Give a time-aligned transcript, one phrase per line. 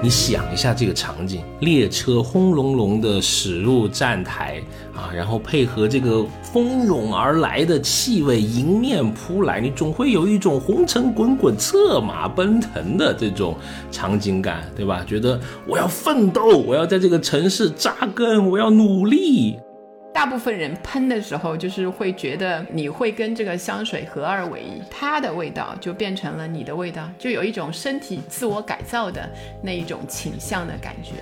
[0.00, 4.62] 你想一下这个场景，列车轰隆隆的驶入站台
[4.94, 13.56] 啊，然后配合这个蜂拥而来的气味迎面扑来，你总会有一种红尘滚滚、策马奔腾的这种
[13.90, 15.04] 场景感，对吧？
[15.04, 19.58] 觉得我要奋斗，我要在这个城市扎根，我要努力。
[20.18, 29.30] 大部分人喷的时候，就是会觉得你会跟这个香水合二为一，它的味道就变成了你的味道，就有一种身体自我改造的
[29.62, 31.12] 那一种倾向的感觉。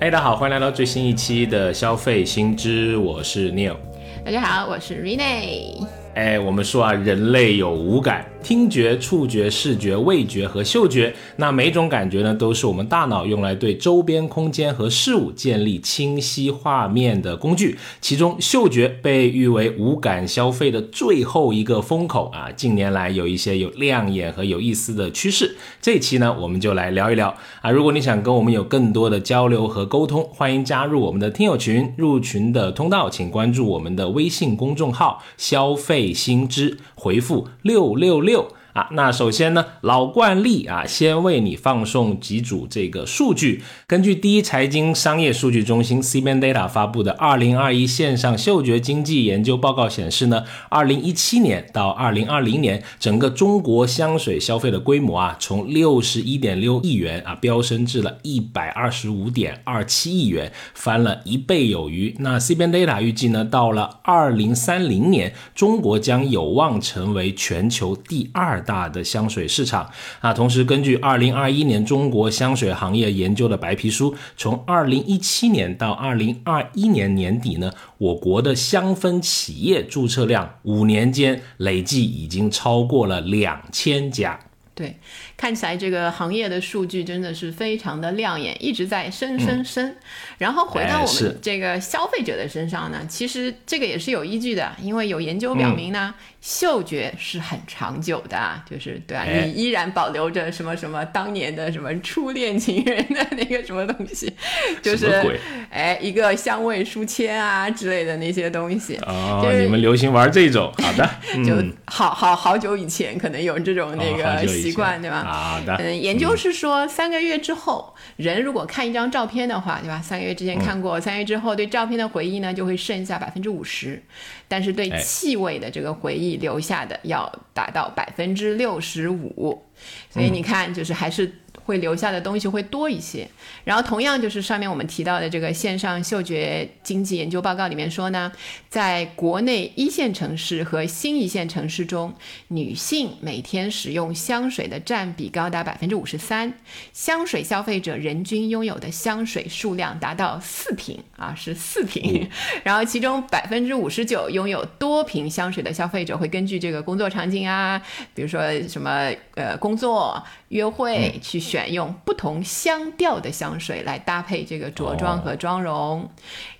[0.00, 3.76] 哎，大家好，欢迎来到最新一期的消费新知，我是 Neil。
[4.24, 6.03] 大家好，我是 Rene。
[6.14, 8.24] 哎，我们说啊，人类有五感。
[8.40, 17.78] 听觉、触觉、视觉、味觉和嗅觉，那每种感觉呢，都是我们大脑用来对周边空间和事物建立清晰画面的工具。
[18.02, 22.52] 其中，嗅觉被誉为五感消费的最后一个风口啊。
[22.52, 25.56] 近年来有一些有亮眼和有意思的趋势。
[25.80, 27.70] 这期呢，我们就来聊一聊啊。
[27.70, 31.90] 如果你想跟我们有更多的交流和沟通，欢迎加入我们的听友群。
[31.96, 38.52] 入群的通道，请关注我们的微信公众号“消费新知”，回复六六六。
[38.74, 43.62] 啊，那首先呢，老惯例啊，先为你放送几组这个数据。
[43.86, 62.12] 根据第一财经商业数据中心 CBN Data 发布的二零二一线上嗅觉经济研究报告显示呢，二零一七年到二零二零年，整个中国香水消费的规模啊，从六十一点六亿元啊，飙升至了一百二十五点二七亿元，翻了一倍有余。
[62.18, 68.63] 那 CBN Data 预计呢，到了二零三零年，中国将有望成为全球第二。
[68.64, 69.88] 大的香水市场
[70.20, 84.40] 啊，同时根据二零二一年中国香水行业研究的白皮书，从二零一七年到二零二一年年底呢，我国的香氛企业注册量五年间累计已经超过了两千家。
[84.74, 84.96] 对，
[85.44, 89.94] 看起来这个行业的数据真的是非常的亮眼，一直在升升升。
[90.38, 96.14] 然后回到我们这个消费者的身上呢，其实这个也是有依据的，因为有研究表明呢。
[96.40, 98.38] 嗅觉是很长久的，
[98.70, 104.30] 就是对啊，你依然保留着什么什么当年的什么初恋情人的那个什么东西，
[104.82, 105.40] 就是
[105.70, 108.96] 哎一个香味书签啊之类的那些东西。
[109.06, 111.08] 哦，你们流行玩这种，好的，
[111.42, 111.54] 就
[111.86, 115.33] 好好好久以前可能有这种那个习惯，对吧？
[115.34, 115.74] 好的。
[115.76, 120.00] 嗯，研究是说三个月之后，人如果看一张照片的话，对吧？
[120.00, 124.02] 三个月之前看过，三个月之后对照片的回忆呢就会剩下百分之五十。
[124.48, 129.62] 但是对气味的这个回忆留下的要达到百分之六十五，
[130.10, 131.32] 所以你看，就是还是。
[131.64, 133.26] 会留下的东西会多一些，
[133.64, 138.30] 然后同样就是上面我们提到的这个线上嗅觉经济研究报告里面说呢，
[138.68, 142.14] 在国内一线城市和新一线城市中，
[142.48, 146.52] 女性每天使用香水的占比高达百分之五十三，
[146.92, 152.28] 香水消费者人均拥有的香水数量达到四瓶啊，是四瓶，
[152.62, 157.80] 然后其中百分之五十九拥有多瓶香水的消费者会根据这个工作场景啊，
[158.14, 160.22] 比如说什么呃工作。
[160.54, 166.08] 约会去选用不同香调的香水来搭配这个着装和妆容，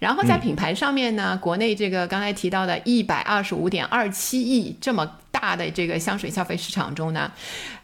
[0.01, 7.31] 然后在品牌上面呢，国内这个刚才提到的一百二十五点二七亿这么大的这个香水消费市场中呢，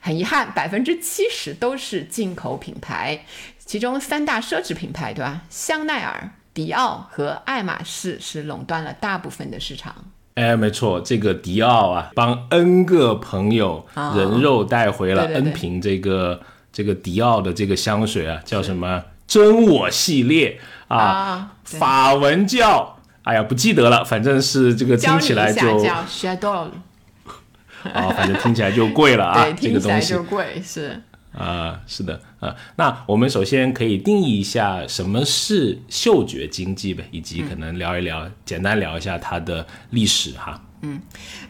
[0.00, 3.24] 很遗憾，百分之七十都是进口品牌，
[3.64, 5.42] 其中三大奢侈品牌对吧？
[5.48, 9.94] 香奈儿、迪奥和爱马仕是垄断了大部分的市场。
[10.40, 13.84] 哎，没错，这个迪奥啊，帮 N 个朋友
[14.16, 16.40] 人肉带回了 N 瓶这个
[16.72, 19.02] 这个迪奥的这个香水啊，叫什么？
[19.26, 20.58] 真我系列
[20.88, 26.68] 啊，法文叫，哎呀，不记得了，反正是这个听起来就叫 Shadow，
[27.92, 30.14] 啊，反正听起来就贵了啊， 这个东西。
[30.14, 31.02] 就贵是。
[31.32, 40.60] 啊，是的啊，那我们首先可以定义一下什么是嗅觉经济呗，以及可能聊一聊，简单聊一下它的历史哈。
[40.82, 40.98] 嗯，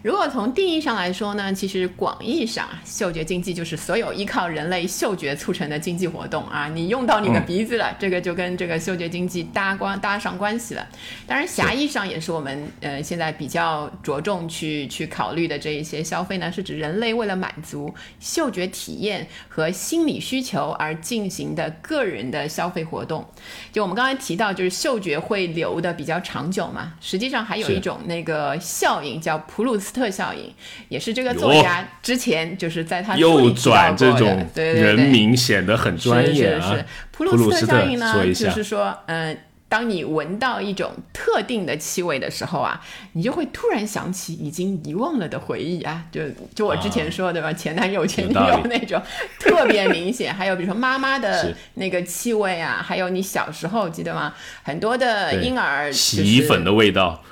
[0.03, 6.67] 如果从定义上来说呢，其实广义上，嗅觉经济就是所有依靠人类嗅觉促成的经济活动啊。
[6.75, 10.85] 你用到你的鼻子了，这个就跟这个嗅觉经济搭关搭上关系了。
[11.29, 23.25] 当然，狭义上也是我们呃现在比较着重去去考虑的这一些消费呢，是指人类为了满足嗅觉体验和心理需求而进行的个人的消费活动。
[23.71, 26.95] 就我们刚才提到，就是嗅觉会留的比较长久嘛。
[27.01, 29.20] 实际上还有一种那个效应。
[29.21, 30.53] 叫普鲁斯特效应，
[30.89, 36.77] 也是这个作家之前就是在他又转这种人名显得很专业啊。
[37.13, 39.37] 普鲁斯特效应呢，就是说，嗯，
[39.69, 42.81] 当你闻到一种特定的气味的时候啊，
[43.13, 46.23] 你就会突然想起已经遗忘了的回忆啊，就
[46.55, 49.01] 就我之前说的吧，前男友、前女友那种
[49.39, 50.35] 特别明显。
[50.35, 54.35] 还有比如说妈妈的那个气味啊，还有你小时候记得吗？
[54.63, 57.23] 很多的婴儿洗衣粉的味道。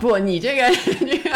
[0.00, 0.68] 不，你这个
[1.00, 1.30] 这个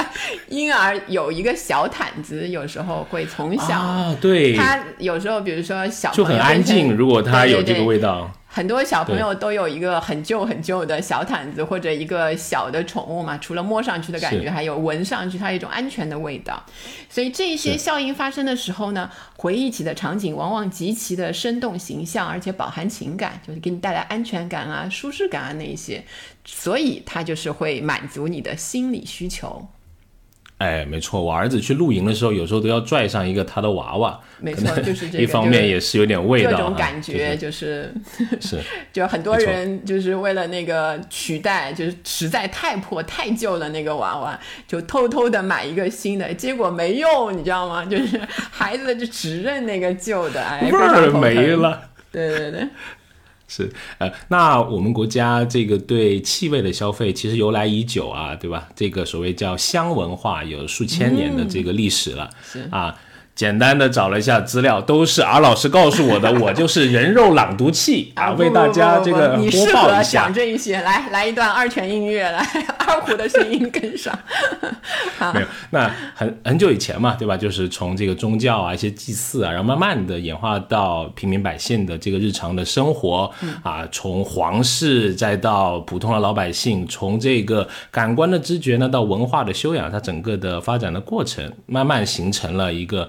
[0.49, 8.31] 婴儿有一个小毯子，有时候会从小啊，对，他有时候比如说小就很安静，如果他有这个味道。
[8.53, 13.39] 很多小朋友都有一个很旧很旧的小毯子，或者一个小的宠物嘛。
[13.39, 16.61] 除了摸上去的感觉，还有闻上去它一种安全的味道。
[17.09, 26.03] 所以这些效应发生的时候呢，回忆起的场景往往极其的生动形象，而且饱含情感，就是给你带来安全感啊、舒适感啊那一些。
[26.45, 29.69] 所以它就是会满足你的心理需求。
[30.59, 34.21] 哎，没错，我儿子去露营的时候，有时候都要拽上一个他的娃娃。
[34.41, 35.25] 没错，就是这个。
[35.25, 37.91] 一方面也是有点味道，这种感觉就是
[38.43, 38.61] 是，
[38.93, 44.39] 就很多人就是为了那个取代，就是实在太破太旧了那个娃娃，
[44.69, 47.83] 就偷偷的买一个新的，结果没用，你知道吗？
[47.87, 51.89] 就是孩子就只认那个旧的，哎，味儿没了。
[52.13, 52.69] 对对对。
[53.53, 53.69] 是，
[53.99, 58.69] 呃，那我们国家这个对气味的消费其实由来已久啊，对吧？
[58.77, 62.97] 这个所谓叫香文化，有数千年的这个历史了，是啊。
[63.35, 66.31] 简单的找了一下资料，都是尔老师告诉我的。
[66.41, 70.25] 我就是人肉朗读器啊，为大家这个播报一下。
[70.25, 72.39] 讲这一些，来来一段二泉映月，来
[72.79, 74.17] 二胡的声音跟上。
[75.35, 77.37] 没有，那很很久以前嘛，对吧？
[77.37, 83.31] 就是从这个宗教啊，一些祭祀啊，然后慢慢的演化到平民百姓的这个日常的生活
[83.63, 93.09] 啊，从皇室再到普通的老百姓，从这个感官的知觉呢，到文化的修养，它整个的发展的过程，慢慢形成了一个。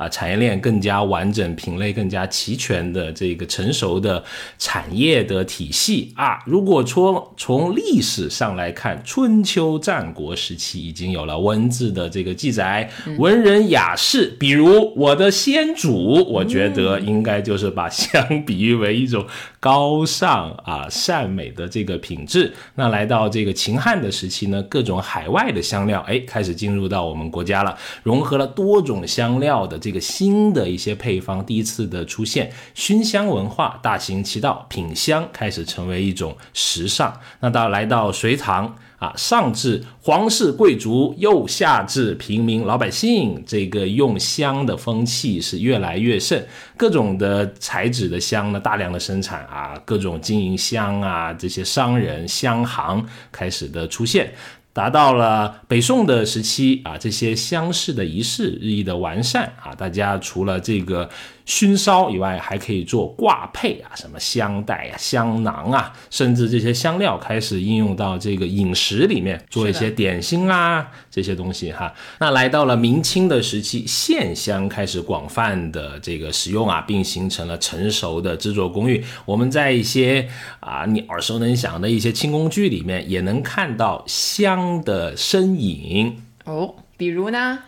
[0.00, 4.24] 啊，产业链更加完整，品类更加齐全的这个成熟的
[4.58, 6.38] 产业的体系啊。
[6.46, 12.88] 如果说从历史上来看，春秋战国时期已经有了文字的这个记载，
[13.18, 19.26] 文人雅士，比如我的先祖，我觉得应该就是把香比喻为一种
[19.60, 22.50] 高尚啊善美的这个品质。
[22.76, 29.89] 那来到这个秦汉的时期呢，各种海外的香料，哎，开始进入到我们国家了，融合了多种香料的这。
[29.90, 37.12] 这个新的一些配方第一次的出现，熏香文化大行其道，品香开始成为一种时尚。
[37.40, 46.40] 那到来到隋唐啊，上至皇室贵族，又下至平民老百姓，这个用香的风气是越来越盛。
[46.76, 54.32] 各种的材质的香呢，大量的生产啊，各种经营香啊，这些商人香行开始的出现。
[54.72, 61.08] 达到了北宋的时期啊，这些乡试的仪式日益的完善啊，大家除了这个。
[61.50, 71.92] 熏烧以外，还可以做挂配啊，什么香袋啊、香囊啊，甚至这些香料开始应用到这个饮食里面，做一些点心啊这些东西哈。
[72.20, 79.02] 那来到了明清的时期，线香开始广泛的这个使用啊，并形成了成熟的制作工艺。
[79.24, 80.28] 我们在一些
[80.60, 87.58] 啊你耳熟能详的一些轻工剧里面，也能看到香的身影哦，比如呢？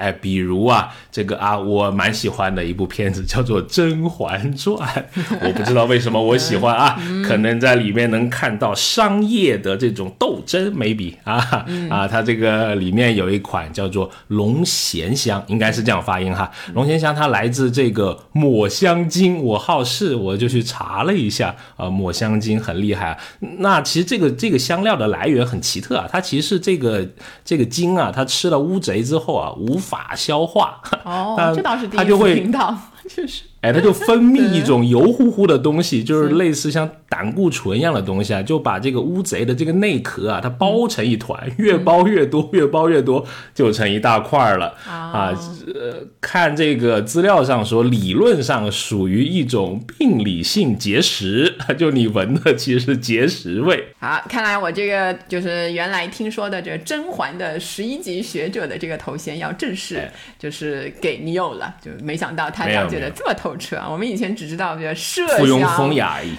[0.00, 4.78] 哎，比如啊，这个啊，我蛮喜欢的一部片子叫做《甄嬛传》，
[5.46, 16.50] 我不知道为什么我喜欢啊， 可能在里面能看到商业的这种斗争，maybe 啊啊，它这个里面有一款叫做龙涎香，应该是这样发音哈。
[16.72, 23.18] 龙涎香它来自这个抹香鲸，我好事我就去查了一下啊，抹香鲸很厉害啊。
[23.58, 27.06] 那其实这个这个香料的来源很奇特啊，它其实是这个
[27.44, 29.78] 这个鲸啊，它吃了乌贼之后啊，无。
[29.90, 32.76] 法消化哦， 这倒是第一次听到，
[33.08, 33.42] 就是。
[33.60, 45.38] 哎，它就分泌一种 油乎乎的东西，就是类似像胆固醇一样的东西啊，就把这个乌贼的这个内壳啊，它包成一团， 越包越多，越包越多，就成一大块了啊。
[45.74, 53.88] 呃，看这个资料上说，理论上属于一种病理性结石， 就你闻的其实是结石味。
[53.98, 63.49] 好，看来我这个就是原来听说的这甄嬛的十一级学者的这个头衔要正式就是给你有了，就没想到他了解的这么透。
[63.56, 65.26] 车， 我们以前只知道比如麝
[65.58, 65.68] 香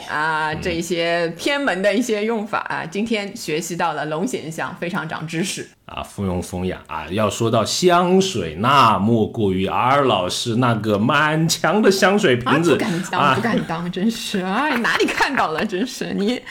[0.09, 6.03] 啊，这些偏门的一些用法啊，今天学习到了龙涎香，非常长知识啊。
[6.03, 15.65] 附庸风雅啊，要说到香水，那莫过于尔老师那个满墙的香水瓶子，不敢当，不敢当，真是哎，哪里看到了？
[15.65, 16.41] 真是你，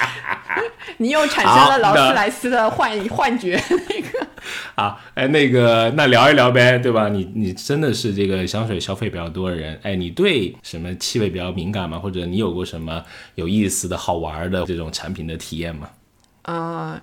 [0.98, 4.26] 你又产生了劳斯莱斯的幻幻觉那个。
[4.74, 7.08] 啊，哎，那个，那聊一聊呗，对吧？
[7.10, 11.98] 你你真的是这个香水消费比较多的人，哎，你对什么气味比较敏感吗？
[11.98, 13.04] 或者你有过什么
[13.34, 15.88] 有意思的好玩的这种产品的体验吗？
[16.44, 16.98] 嗯，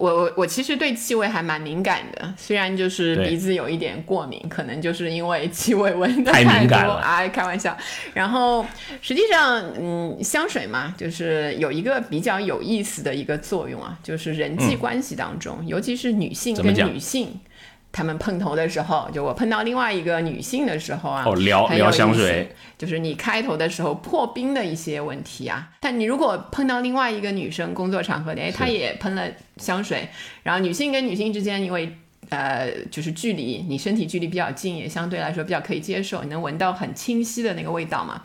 [0.00, 7.76] 我我我其实对气味还蛮敏感的，虽然就是鼻子有一点过敏，可能就是因为气味闻的太敏多感了哎，开玩笑。
[8.14, 8.64] 然后
[9.02, 17.38] 实际上，嗯，香水嘛，就是有一个比较有意思的一个作用啊，就是人际关系当中，尤其是女性跟女性。
[17.92, 25.70] 她们碰头的时候，就我碰到另外一个女性的时候啊，哦聊聊香水，就是你开头的时候破冰的一些问题啊。
[25.80, 30.08] 但你如果碰到另外一个女生，工作场合里，哎，她也喷了香水，
[30.42, 31.96] 然后女性跟女性之间因为。
[32.28, 38.22] 呃，就是距离，你身体距离比较近，也相对来说比较可以接受，你能闻到很清晰的那个味道嘛？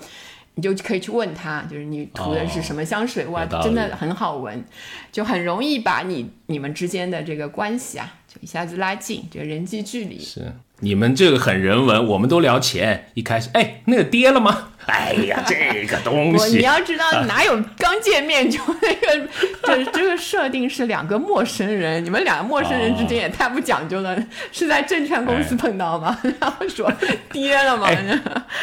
[0.54, 3.26] 你就可以去问他，就是你涂的是什么香水？
[3.26, 4.64] 哇，真的很好闻，
[5.12, 10.20] 就很容易把你你们之间的这个关系啊，就一下子拉近，这个人际距离。
[10.20, 13.08] 是你们这个很人文，我们都聊钱。
[13.14, 14.70] 一开始，哎，那个跌了吗？
[14.88, 19.28] 哎呀，这个东西你，要知道，哪有刚见面就那个，
[19.64, 26.18] 这这个设定是两个陌生人，你们两个陌生人之间也太不讲究了，是在证券公司碰到吗？
[26.40, 26.92] 然后说
[27.32, 27.88] 跌了吗？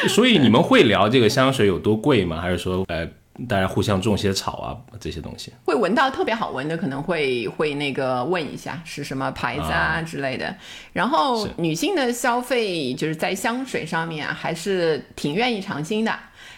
[0.07, 2.41] 所以你们会聊这个香水有多贵吗？
[2.41, 3.09] 还是说，呃，
[3.49, 5.53] 大家互相种些草啊这些东西？
[5.65, 10.55] 会闻到特别好闻的，可能会会那个问一下是什么牌子啊之类的。
[10.93, 16.13] 然后女性的消费就是在香水上面啊，还是挺愿意尝新的。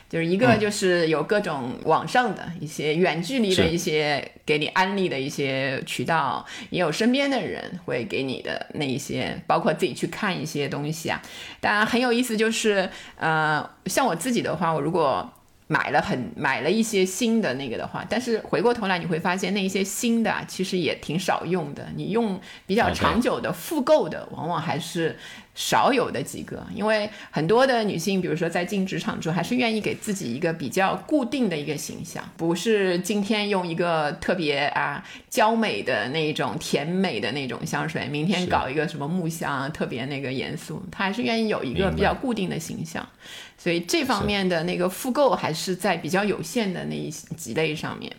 [0.06, 11.20] 就是一个就是有各种网上的一些远距离的一些给你安利的一些渠道，也有身边的人会给你的那一些，包括自己去看一些东西啊。
[11.60, 15.28] 当然很有意思，就是呃，像我自己的话，我如果
[15.66, 21.86] 买了很买了一些新的那个的话，但是回过头来你会发现那一些新的啊，其实也挺少用的。
[21.96, 25.16] 你用比较长久的复购的，往往还是
[25.54, 43.08] 少有的几个，因为很多的女性，比如说在进职场之后，还是愿意给自己一个比较固定的一个形象，不是今天用一个特别啊娇美的那种甜美的那种香水，明天搞一个什么木香啊，特别那个严肃，她还是愿意有一个比较固定的形象。
[43.56, 48.14] 所以这方面的那个复购还是在比较有限的那一几类上面，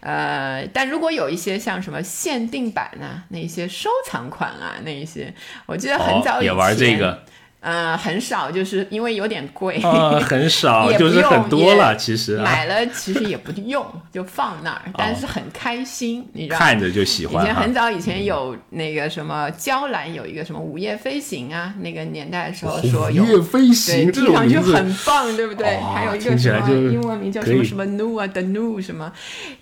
[0.00, 5.32] 呃，但如果有一些像什么限定版啊，那一些收藏款啊，那一些，
[5.66, 7.24] 我记得很早以前、哦也玩这个
[7.62, 11.96] 呃，很少，就是因为有点贵，啊，很少， 就是很用多了。
[11.96, 16.64] 其实啊，买了其实也不用， 就放那儿，但是很开心，你知道吗？
[16.66, 17.72] 看着就喜欢以前很。
[17.72, 25.76] 早以前有那个什么娇兰有一个什么午夜飞行啊，那个年代的时候说有午夜飞对，行这听上去种名字，很棒，对不对？
[25.76, 27.82] 哦还有一个什么英文名叫什么什么
[28.20, 29.10] 啊的 Nu 什么，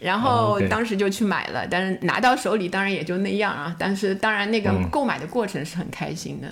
[0.01, 3.77] 然哦后当时就去买了，但是拿到手里当然也就那样啊。
[3.79, 6.49] 但是当然那个嗯购买的过程是很开心的。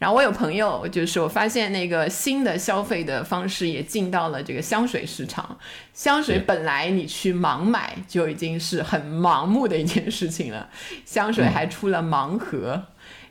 [0.00, 5.58] 然后我有朋友，就是我发现那个新的消费的方式也进到了这个香水市场。
[5.92, 10.70] 香水本来你去盲买就已经是很盲目的一件事情了，
[11.04, 12.82] 香水还出了盲盒。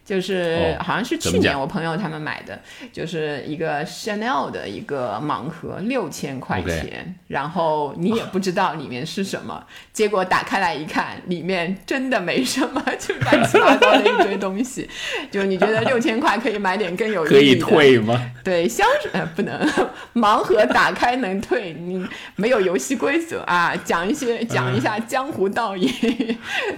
[0.09, 2.59] 就是哦好像是去年我朋友他们买的，
[2.91, 7.13] 就是一个 Chanel 的一个盲盒，六千块钱。
[7.27, 9.63] 然后你也不知道里面是什么，
[9.93, 14.89] 结果打开来一看，里面真的没什么， 就乱七八糟的一堆东西。
[15.29, 18.19] 就你觉得六千块可以买点更有意义的，退吗？
[18.43, 19.69] 对，香水呃不能，
[20.15, 22.03] 盲盒打开能退，你
[22.35, 23.41] 没有游戏规则。
[23.43, 25.87] 啊，讲一些讲一下江湖道义，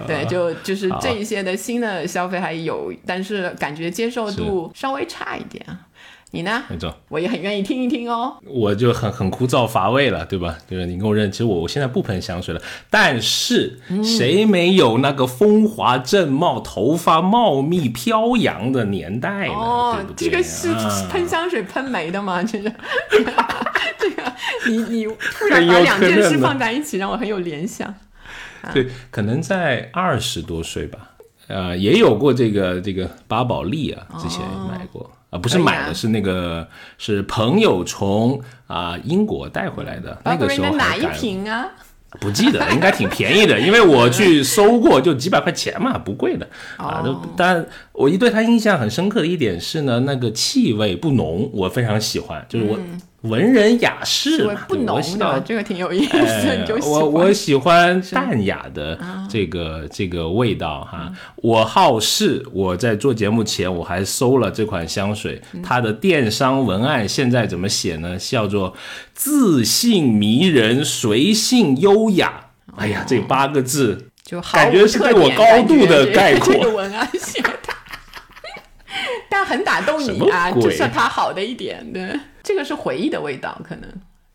[0.06, 5.78] 对，就就是这一些的新的消费还有，但是感觉接受度稍微差一点啊。
[6.34, 6.62] 你呢？
[6.70, 8.34] 没错我也很愿意听一听哦。
[8.46, 10.56] 我就很很枯燥乏味了，对吧？
[10.66, 19.52] 就是你跟我认，其实我我现在不喷香水了，但是嗯谁没有那个风华正茂、头发茂密飘扬的年代呢？
[19.52, 20.30] 哦对，对？
[20.30, 22.40] 这个是啊喷香水喷没的吗？
[22.50, 22.72] 这个，
[23.10, 23.22] 这
[24.12, 24.32] 个，
[24.68, 27.94] 你你突然把两件事放在一起，让我很有联想。
[28.72, 31.10] 对，可能在二十多岁吧，
[31.52, 34.40] 呃，也有过这个这个巴宝莉啊，之前
[34.70, 35.10] 买过。
[35.30, 36.68] 啊、不是买的，是那个
[36.98, 41.66] 是朋友从啊、英国带回来的，那个时候哪一瓶啊？
[42.20, 46.46] 不记得，应该挺便宜的， 因为我去搜过，就几百块钱嘛，不贵的。
[46.76, 47.02] 啊。
[47.34, 52.78] 但我一对它印象很深刻的一点是呢，那个气味不浓，我非常喜欢，就是我
[53.22, 57.12] 文人雅士嘛，不浓的，这个挺有意思，哎 你就喜我欢。
[57.12, 61.06] 我喜欢淡雅的啊这个、这个味道哈。
[61.08, 68.16] 嗯我好事，我在做节目前我还搜了这款香水，嗯它的电商文案现在怎么写呢？
[68.18, 68.74] 叫做
[69.12, 72.46] 自信迷人，随性优雅。
[72.76, 77.52] 哎呀，这八个字就好感觉是对我高度的概括这个文案写的，
[79.28, 81.92] 但很打动你啊，鬼这是它好的一点。
[81.92, 83.88] 对，这个是回忆的味道，可能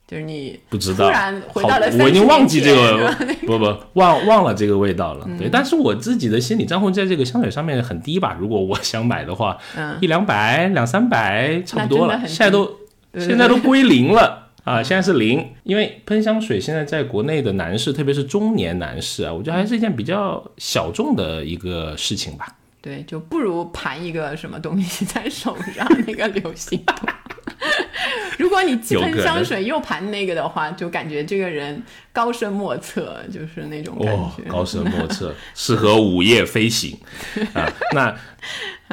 [0.08, 5.26] 就是你不知道，突然回到了我已经忘记这个30年前不不忘忘了这个味道了。
[5.28, 8.38] 嗯对，但是我自己的心理账户在这个香水上面很低吧？
[8.40, 12.20] 如果我想买的话，嗯一两百、两三百差不多了。
[12.26, 12.72] 现在都
[13.16, 14.46] 现在都归零了。
[14.68, 22.46] 啊，现在是零，因为喷香水现在在国内的男士，特别是中年男士啊，我觉得还是一件比较小众的一个事情吧。
[22.82, 26.94] 对，就不如盘一个什么东西在手上，那个流行度。
[28.38, 31.82] 如果你既喷香水又盘那个的话，就感觉这个人
[32.14, 36.98] 高深莫测，就是那种感哦觉。，高深莫测，适合午夜飞行
[37.54, 37.68] 啊。
[37.94, 38.16] 那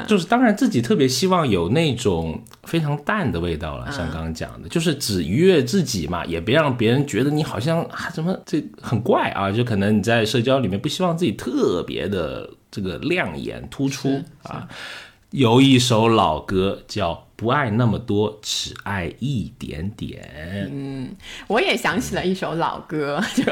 [0.07, 9.53] 就是当然自己特别希望有那种非常淡的味道了，像刚刚讲的，就是只愉悦自己嘛，也别让别人觉得你好像啊什么这很怪啊。
[9.53, 14.67] 就可能你在社交里面不希望自己特别的这个亮眼突出啊。
[15.31, 20.23] 有一首老歌叫《不爱那么多，只爱一点点》，
[20.73, 21.15] 嗯
[21.47, 23.43] 我也想起了一首老歌， 就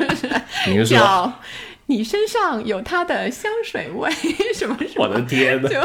[0.85, 1.33] 是叫
[1.87, 4.11] “你身上有他的香水味”，
[4.55, 5.69] 什么什么，我的天呐！
[5.69, 5.81] 就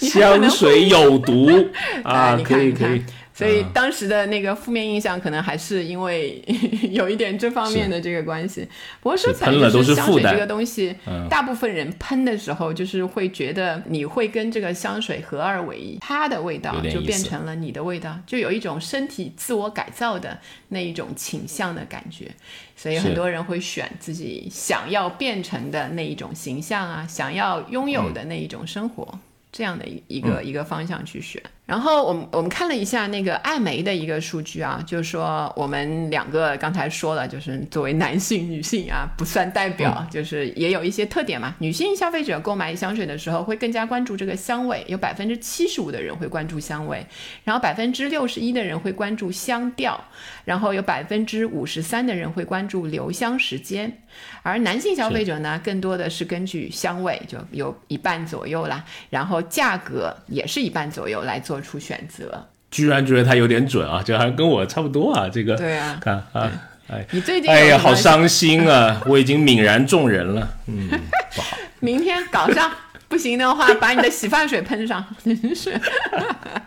[0.00, 1.48] 你还可能香水有毒。
[2.04, 2.36] 啊！
[2.44, 3.02] 可以可以，
[3.38, 6.42] 所以当时的那个负面印象，可能还是因为
[6.90, 8.66] 有一点这方面的这个关系。
[9.00, 10.92] 不过说起来，就是香水这个东西，
[11.30, 20.36] 大部分人喷的时候，就是会觉得你会跟这个香水合二为一，它的味道就变成了你的味道，就有一种身体自我改造的
[20.70, 22.28] 那一种倾向的感觉。
[22.74, 29.18] 所以很多人会选自己想要变成的那一种形象啊，想要拥有的那一种生活。
[29.50, 31.42] 这样的一一个、一个方向去选。
[31.68, 41.54] 然后我们我们看了一下那个艾媒的一个数据啊，就是说我们两个刚才说了，就是作为男性、女性啊，不算代表，就是也有一些特点嘛。
[41.58, 47.06] 女性消费者购买香水的时候会更加关注这个香味，有百分之七十五的人会关注香味，
[47.44, 50.02] 然后百分之六十一的人会关注香调，
[50.46, 53.94] 然后有百分之五十三的人会关注留香时间。
[54.42, 62.48] 而男性消费者呢，更多的是根据香味，就有一半左右啦，然后价格也是一半左右来做出选择。
[62.70, 65.28] 居然觉得他有点准啊，就好像跟我差不多啊。
[65.28, 66.50] 这个对啊，看啊，
[66.88, 69.00] 哎，你最近哎呀，好伤心啊！
[69.06, 70.48] 我已经泯然众人了。
[70.66, 70.88] 嗯，
[71.34, 71.56] 不好。
[71.80, 72.70] 明天搞上，
[73.08, 75.80] 不行的话把你的洗发水喷上，真是。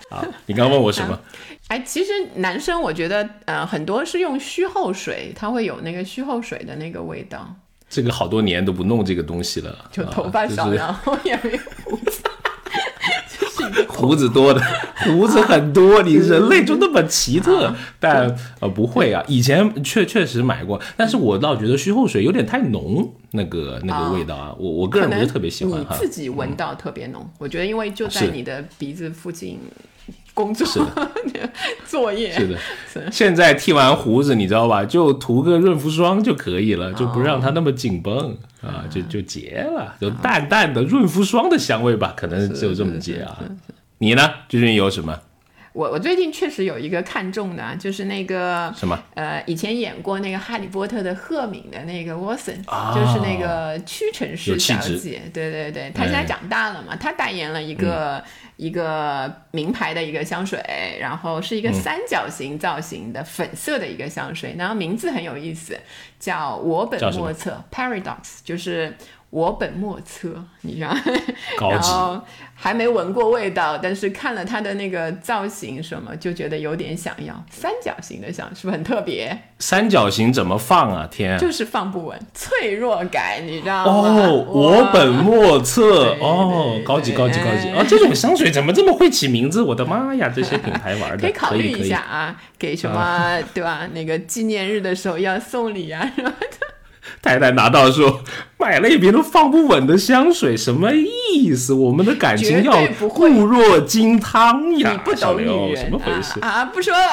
[0.09, 1.19] 好，你刚刚问我什么？
[1.69, 7.55] 哎，其实男生我觉得呃很多是用虚后水，它会有那个虚后水的那个味道，
[7.89, 11.59] 这个好多年都不弄这个东西了，就啊头发少，就是然后也没有
[13.87, 14.61] 胡子多的，
[15.05, 25.95] 胡子很多，你人类就那么奇特，但呃不会啊，以前确确实买过，但是我倒觉得虚后水有点太浓，那个那个味道啊，我我个人不是特别喜欢哈。
[25.95, 29.59] 你自己闻到特别浓，我觉得因为就在你的鼻子附近
[30.33, 30.79] 工作是
[31.85, 34.83] 作业，是的，现在剃完胡子，你知道吧？
[34.85, 43.37] 就涂个润肤霜就可以了，就不让它那么紧绷啊，就就结了，就淡淡的润肤霜的香味吧，可能只有这么结啊。
[43.97, 44.29] 你呢？
[44.49, 45.19] 最近有什么
[45.73, 48.97] 我我最近确实有一个看中的啊，就是那个什么？
[49.15, 58.23] 呃，以前演过那个《哈利波特》的赫敏的那个沃森、啊就是那个屈臣氏小姐，对对对，她现在哎长大了嘛，她代言了一个、嗯。
[58.57, 60.59] 一个名牌的一个香水，
[60.99, 61.63] 然后是一嗯。
[61.63, 65.75] 个三角形造型的粉色的一个香水，然后名字很有意思，
[66.19, 68.95] 叫我本莫测 （Paradox），就是
[69.31, 70.29] 我本莫测，
[70.61, 70.89] 你知道。
[71.57, 71.89] 高级？
[71.89, 72.21] 然后
[72.53, 77.33] 还没闻过味道，但是看了它的那个造型什么，就觉得有点想要。
[77.49, 79.35] 三角形的香是不是很特别？
[79.57, 81.07] 三角形怎么放啊？
[81.09, 81.37] 天啊！
[81.39, 84.19] 就是放不稳，脆弱感，你知道吗？
[84.19, 87.85] 哦，我本莫测哦，高级高级高级对啊！
[87.87, 89.61] 这种香水怎么这么会起名字？
[89.61, 93.87] 我的妈呀，这些品牌玩的 可以考虑一下啊，给什么、对吧？
[93.93, 96.31] 那个纪念日的时候要送礼啊，什么
[97.21, 98.23] 太太拿到说
[98.57, 101.73] 买了一瓶都放不稳的香水，什么意思？
[101.73, 104.91] 我们的感情要固若金汤呀！
[104.91, 106.39] 你不懂女人怎么回事？
[106.41, 106.65] 啊啊！
[106.65, 107.05] 不说了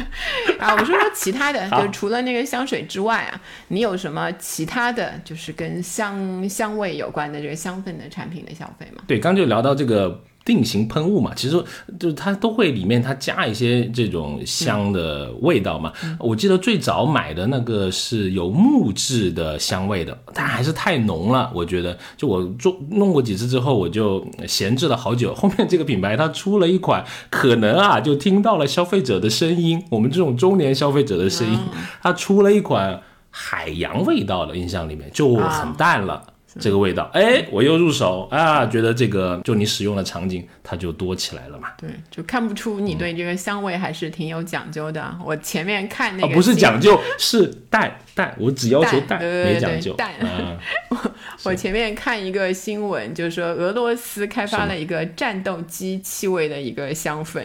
[0.60, 9.02] 啊，我说说其他的，就除了那个香水之外啊，你有什么其他的就是跟香香味有关的这个香氛的产品的消费吗？
[9.06, 11.62] 对，刚就聊到这个定型喷雾嘛，其实
[11.98, 15.92] 就是它都会里面它加一些这种香的味道嘛。
[16.18, 21.96] 我记得最早买的那个是有木质的香味的，但还是太浓了，我觉得。
[22.16, 25.34] 就我做弄过几次之后，我就闲置了好久。
[25.34, 31.58] 后面这个品牌它出了一款，可能啊就听到了消费者的声音，我们这种中年消费者的声音，
[32.02, 36.22] 它出了一款海洋味道的，印象里面就很淡了。
[36.58, 41.68] 这个味道，哎，我又入手啊，觉得这个就你使用的场景它就多起来了嘛。
[41.78, 45.16] 对，就看不出你对这个香味还是挺有讲究的。
[45.24, 50.12] 我前面看那个不是讲究，是淡淡，我只要求淡，没讲究淡。
[51.44, 57.42] 我前面看一个新闻，就是说俄罗斯开发了一个战斗机气味的一个香氛，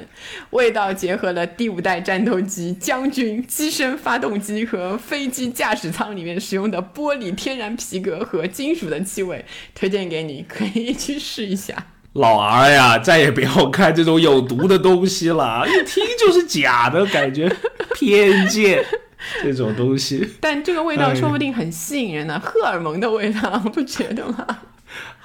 [0.49, 11.88] 味道结合了第五代战斗机将军机身发动机和飞机驾驶舱里面使用的玻璃、天然皮革和金属的气味， 推荐给你，可以去试一下。
[12.13, 17.54] 老儿呀，再也不要看这种有毒的东西了，一听就是假的感觉，
[17.95, 18.84] 偏见。
[19.43, 24.45] 这种东西，但这个味道说不定很吸引人呢，荷尔蒙的味道，不觉得吗？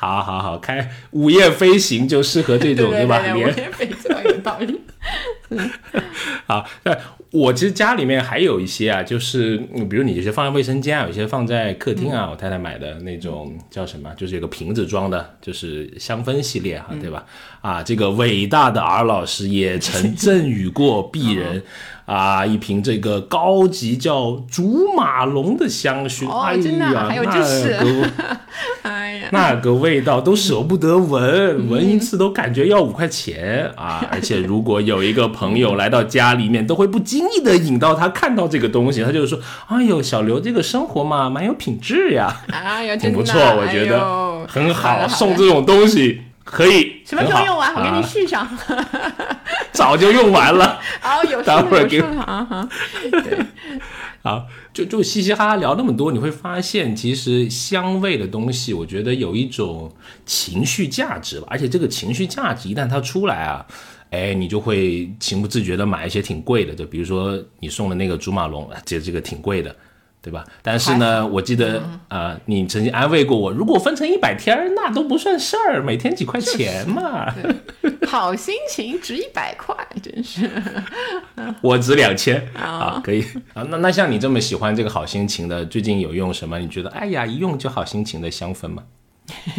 [0.00, 3.22] 好好好，开午夜飞行就适合这种，对吧？
[3.34, 4.80] 午夜飞行有道理。
[6.46, 6.96] 好，那
[7.32, 9.58] 我其实家里面还有一些啊，就是
[9.90, 14.10] 比如你有些放在卫生间啊，有些放在客厅啊，我太太买的那种叫什么？
[14.16, 17.26] 就是有个瓶子装的，就是香氛系列哈，对吧？
[17.60, 21.62] 啊，这个伟大的 R 老师也曾赠予过鄙人。
[22.06, 27.78] 啊，一瓶这个高级叫祖马龙的香薰，哎呀，还有就是，
[28.82, 34.04] 哎呀，那个味道都舍不得闻，闻一次都感觉要五块钱啊！
[34.12, 47.72] 而且如果有一个朋友来到家里面，都会不经意的引到他看到这个东西，他就说：“哎呦，小刘这个生活嘛，蛮有品质呀， 哎呀，挺不错，我觉得很好，送这种东西。”可以， 什么时候用完？
[47.76, 48.48] 我给你续上。
[49.70, 50.80] 早就用完了。
[51.44, 52.68] 待会儿给啊哈。
[53.08, 53.38] 对，
[54.22, 59.90] 啊，就就嘻嘻哈哈聊那么多，你会发现，其实香味的东西，我觉得有一种
[60.26, 61.46] 情绪价值吧。
[61.50, 63.66] 而且这个情绪价值一旦它出来啊，
[64.10, 69.74] 哎，你就会情不自觉的买一些挺贵的，就比如说你送的那个祖马龙，这这个挺贵的。
[70.22, 70.44] 对吧？
[70.62, 77.34] 但是呢，我记得啊，你曾经安慰过我，如果分成一百天，那都不算事儿，每天几块钱嘛。
[78.06, 80.50] 好心情值一百块，真是。
[81.62, 83.62] 我值两千啊，可以啊。
[83.70, 86.58] 那那像你这么喜欢这个好心情的，最近有用什么？
[86.58, 88.82] 你觉得哎呀，一用就好心情的香氛吗？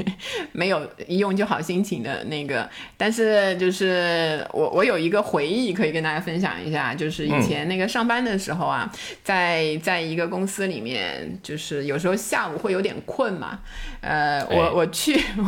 [0.51, 8.91] 没有一用就好心情的那个，但是就是我我有一个回忆可以跟大家分享一下，就是以前那个上班的时候啊，
[9.23, 13.59] 在在一个公司里面，就是有时候下午会有点困嘛，
[14.01, 15.19] 呃，我我去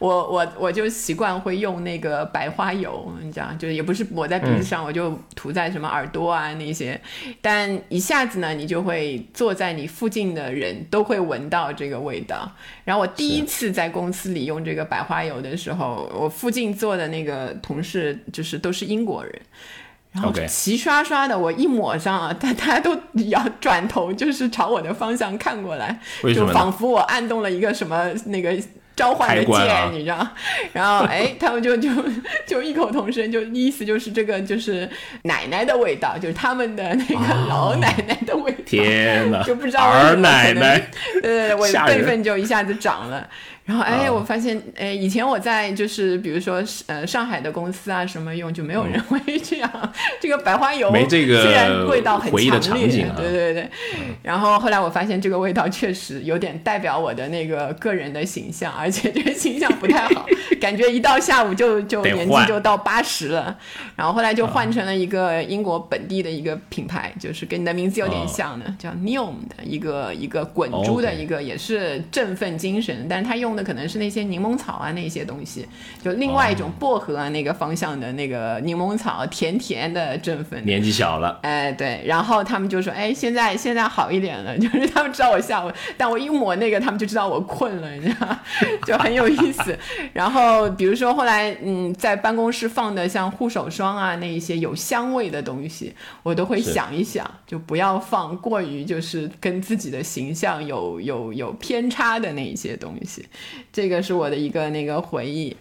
[0.00, 7.00] 我我我我就习惯会用那个白花油，你知道，就是也不是抹在鼻子上，我就涂在什么耳朵啊那些，
[7.40, 12.50] 但一下子呢，你就会坐在你附近的人都会闻到这个味道，
[12.84, 13.46] 然后我第一。
[13.52, 19.40] 次在公司里用这个百花油的时候，我附近坐的那个同事就是都是英国人，
[20.12, 26.00] 然后齐刷刷的我一抹上啊，大大家都 要转头就是朝我的方向看过来，
[26.34, 28.58] 就仿佛我按动了一个什么那个。
[28.94, 30.26] 召唤的剑，你知道？
[30.72, 31.90] 然后哎，他们就就
[32.46, 34.88] 就异口同声，就意思就是这个就是
[35.22, 38.58] 奶奶的味道，就是他们的那个老奶奶的味道。
[38.66, 39.42] 天哪！
[39.42, 40.78] 就不知道儿，奶奶，
[41.14, 43.28] 对对对，我辈分就一下子涨了。
[43.64, 49.70] 然后哎，我发现哎，以前我在就是比如说呃上海的公司啊什么用就没有人会这样，
[50.20, 52.28] 这个白花油没这个虽然味道很
[52.60, 53.70] 强烈，对对对。
[54.20, 60.26] 然后后来我发现这个味道确实有点代表我的那个个人的形象，而且这个形象不太好，
[60.60, 63.56] 感觉一到下午就就年纪就到八十了。
[63.94, 73.52] 然后后来就换成了一个英国本地的一个品牌，就是跟你的名字有点像的，叫 Neom 的一个一个滚珠的一个，也是振奋精神，但是它用。
[73.52, 75.66] 用的可能是那些柠檬草啊，那些东西，
[76.02, 80.64] 就另外一种薄荷啊那个方向的那个柠檬草，甜甜的振奋。
[80.64, 88.36] 年纪小了，哎对，然后他们就说，哎现在现在好一点了， 就是他们知道我下午，但我一抹那个，他们就知道我困了，你知道，
[88.86, 89.78] 就很有意思。
[90.12, 103.24] 然后比如说后来，嗯，在办公室放的像护手霜啊那一些有香味的东西，我都会想一想，就不要放过于就是跟自己的形象有有有偏差的那一些东西。
[103.72, 105.56] 这个是我的一个那个回忆，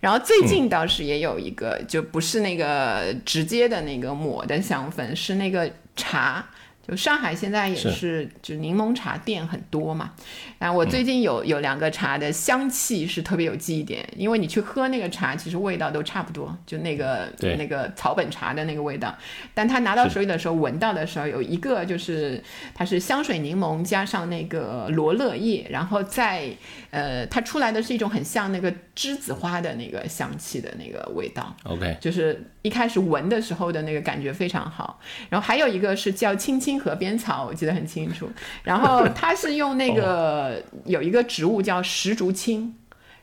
[0.00, 6.46] 然后最近倒是也有一个，就不是那个直接的那个抹的香氛，是那个茶。
[6.88, 10.12] 就上海现在也是，就柠檬茶店很多嘛。
[10.56, 19.12] 然后我最近有有两个茶的香气是特别有记忆点，因为你去喝那个茶，其实味道都差不多，就那个那个草本茶的那个味道。
[19.52, 22.40] 但他拿到手里的时候，闻到的时候，有一个就是
[22.72, 26.48] 它是香水柠檬加上那个罗勒叶，然后再
[26.96, 31.54] 呃，它出来的是一种很像那个栀子花的那个香气的那个味道。
[31.64, 34.98] OK，就是一开始闻的时候的那个感觉非常好。
[35.28, 36.80] 然后还有一个是叫青青。
[36.80, 38.30] 河边草，我记得很清楚。
[38.62, 42.74] 然后它是用那个有一个植物叫石竹青。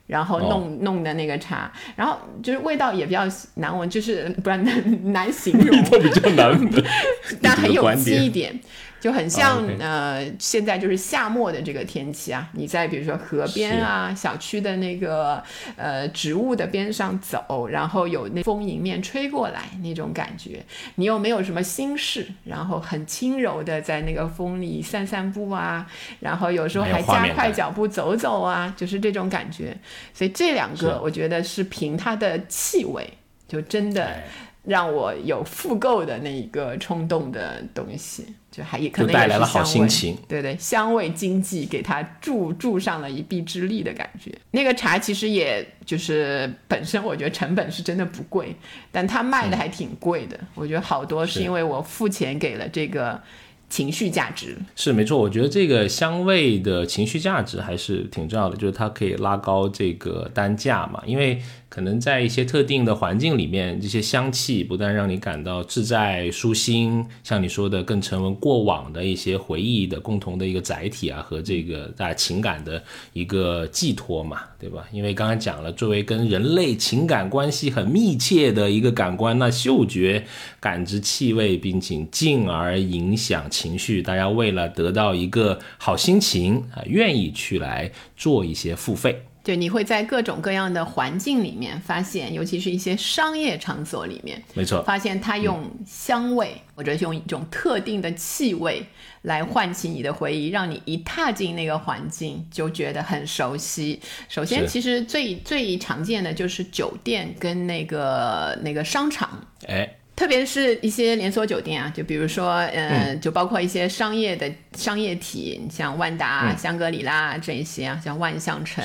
[0.06, 3.22] 然后弄弄的那个茶，然后就是味道也比较
[3.56, 6.84] 难闻，就是不然难难形容， 比较难闻，
[7.42, 8.60] 但很有记忆点。
[9.04, 15.44] 就很像呃，现在就是夏末的这个天气啊，你在比如说河边啊、小区的那个
[15.76, 20.64] 呃植物的边上走，然后有那风迎面吹过来那种感觉，
[20.96, 25.86] 你又没有什么心事，然后很轻柔的在那个风里散散步啊，
[26.22, 29.78] 然后有时候还加快脚步走走啊，就是这种感觉。
[30.14, 33.06] 所以这两个我觉得是凭它的气味，
[33.50, 34.24] 就真的。
[34.64, 40.18] 让我有复购的那一个冲动的东西，就还也可能带来了好心情。
[40.28, 44.32] 对对，香味经济给它助助上了一臂之力的感觉。
[44.52, 48.56] 那个茶其实也就是本身，我觉得成本是真的不贵，
[48.92, 50.40] 但它卖的还挺贵的。
[50.56, 53.22] 我觉得好多是因为我付钱给了这个。
[53.70, 61.02] 情绪价值是没错，我觉得这个香味的情绪价值还是挺重要的，就是它可以拉高这个单价嘛。
[61.08, 61.42] 因为
[61.74, 72.84] 可能在一些特定的环境里面，这些香气不但让你感到自在舒心，像你说的更成为过往的一些回忆的共同的一个载体啊，和这个大家情感的
[73.14, 74.86] 一个寄托嘛，对吧？
[74.92, 80.24] 因为刚才讲了，作为跟人类情感关系很密切的一个感官，那嗅觉
[80.60, 83.50] 感知气味，并且进而影响。
[83.50, 89.24] 情绪，大家为了得到一个好心情啊，愿意去来做一些付费。
[89.44, 98.86] 对，你会在各种各样的环境里面发现，尤其是一些商业场所里面，没错，发现它用香味或者用一种特定的气味
[99.24, 104.00] 来唤起你的回忆，让你一踏进那个环境就觉得很熟悉。
[104.30, 109.98] 首先，其实最最常见的就是酒店跟那个那个商场，哎。
[110.16, 118.84] 特别是一些连锁酒店啊，就比如说，呃，就包括一些商业的商业体，像万达、香格里拉这些啊，像万象城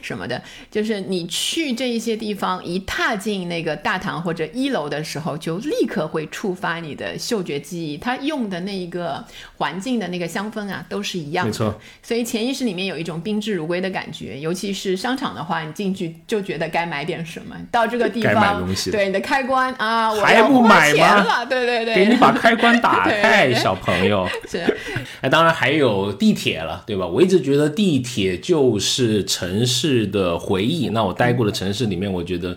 [0.00, 7.96] 什么的，就是你去这一些地方，一踏进那个大堂或者一楼的时候，就立刻会触发你的嗅觉记忆。
[7.96, 9.24] 它用的那一个
[9.56, 11.80] 环境的那个香氛啊，都是一样的，没错。
[12.00, 17.56] 所以潜意识里面有一种宾至如归的感觉，尤其是商场的话，你进去就觉得该买点什么。
[17.72, 20.59] 到这个地方，对你的开关啊，我要。
[20.60, 21.44] 买吗？
[21.44, 24.28] 对对对，给你把开关打开， 小朋友。
[24.48, 24.58] 是，
[25.20, 27.06] 哎，当然还有地铁了，对吧？
[27.06, 30.88] 我一直觉得地铁就是城市的回忆。
[30.90, 32.56] 那我待过的城市里面，我觉得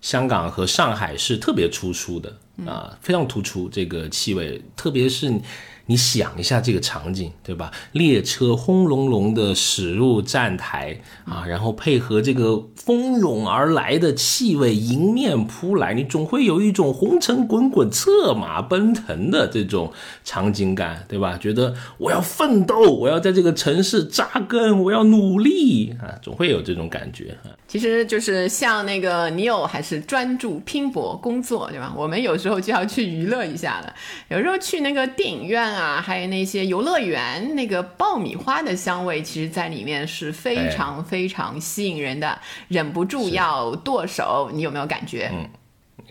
[0.00, 2.32] 香港和上海是特别突出的
[2.66, 5.32] 啊，非常突出这个气味，特别是。
[5.86, 7.70] 你想一下这个场景，对吧？
[7.92, 19.92] 列车轰隆隆的驶入站台啊，然后配合这个蜂拥而来的气味迎面扑来，你总会有一种红尘滚滚、策马奔腾的这种
[20.24, 21.38] 场景感，对吧？
[21.40, 27.50] 觉得我要奋斗，我要在这个城市扎根，我要努力啊，总会有这种感觉啊。
[27.66, 31.92] 其实就是像那个你有还是专注拼搏工作，对吧？
[31.96, 33.94] 我们有时候就要去娱乐一下了，
[34.28, 42.38] 有时候去那个电影院啊，还有那些游乐园，那个爆米花的香味，其实在里面是非常非常吸引人的，
[42.68, 44.50] 忍不住要剁手。
[44.52, 45.30] 你有没有感觉？
[45.32, 45.48] 嗯。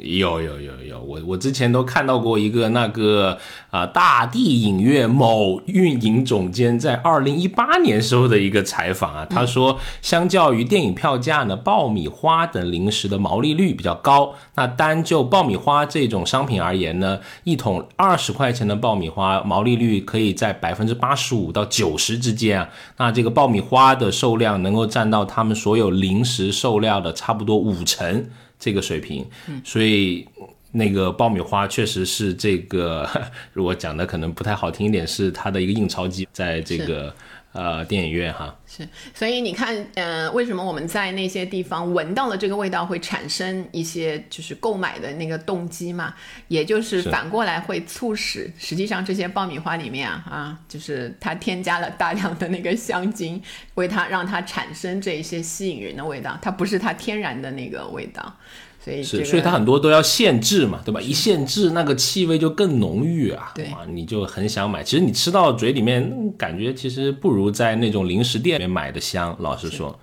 [0.01, 3.37] 有有有有，我我之前都看到过一个那个
[3.69, 14.33] 啊，大地影院某运营总监在二零一八年时候的一个采访啊，他说，相较于电影票价呢，爆米花等零食的毛利率比较高。
[14.55, 22.69] 那单就爆米花这种商品而言呢，一桶二十块钱的爆米花毛利率可以在百分之八十五到九十之间啊。
[22.97, 28.25] 那这个爆米花的售量能够占到他们所有零食售量的差不多五成。
[28.59, 29.25] 这个水平，
[29.63, 30.27] 所以
[30.71, 33.09] 那个爆米花确实是这个，
[33.53, 37.13] 如果讲的可能不太好听一点，是它的一个印钞机，在这个
[37.51, 38.55] 呃电影院哈。
[38.67, 46.13] 是，所以你看，呃，为什么我们在那些地方闻到了这个味道，会产生一些就是购买的那个动机嘛？
[46.47, 53.41] 也就是反过来会促使，实际上这些爆米花里面啊，啊，就是它添加了大量的那个香精，
[53.73, 58.35] 为它让它产生这一些吸引人的味道，它不是它天然的那个味道。
[59.03, 60.99] 所以是，所以它很多都要限制嘛，对吧？
[60.99, 64.83] 一限制，那个气味就更浓郁啊，对你就很想买。
[64.83, 69.35] 其实你吃到嘴里面，感觉其实不如在那种零食店里面买的香。
[69.39, 69.97] 老实说。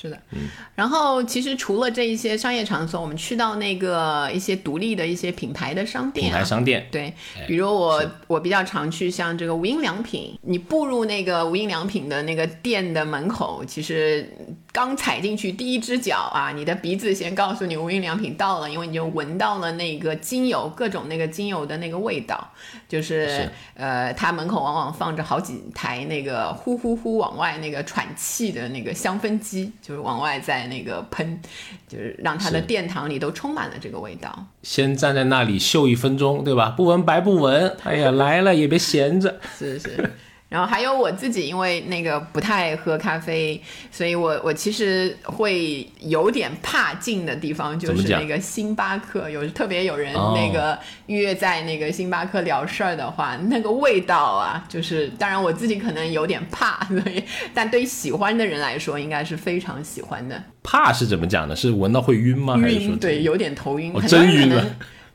[0.00, 7.12] 是的，嗯，然后其实除了这一些商业场所，我们去到那个一些独立的一些品牌的商店，品牌商店，对，
[7.46, 14.32] 比如我我比较常去像这个无印良品，你步入那个无印良品的那个店的门口，其实。
[14.70, 22.48] 刚踩进去第一只脚啊，你的鼻子先告诉你无印良品到了，因为你就闻到了那个精油各种那个精油的那个味道，
[22.88, 23.50] 就是。
[23.74, 31.40] 呃，它门口往往放着好几台那个呼呼呼往外那个喘气的那个香氛机，就是往外在那个喷，
[31.88, 34.46] 就是让他的殿堂里都充满了这个味道。
[34.62, 36.74] 先站在那里嗅一分钟，对吧？
[36.76, 37.74] 不闻白不闻。
[37.84, 39.40] 哎呀，来了也别闲着。
[39.58, 40.12] 是是。
[40.48, 49.28] 然后还有我自己，因为那个不太喝咖啡，所以我我其实会有点怕进的地方，就是那个星巴克。
[49.28, 60.42] 有特别有人那个约在那个星巴克聊事儿的话，那个味道啊，就是当然我自己可能有点怕，所以但对于喜欢的人来说，应该是非常喜欢的。
[60.62, 61.54] 怕是怎么讲呢？
[61.54, 62.56] 是闻到会晕吗？
[62.56, 63.92] 晕，对，有点头晕。
[63.94, 64.64] 我真晕了。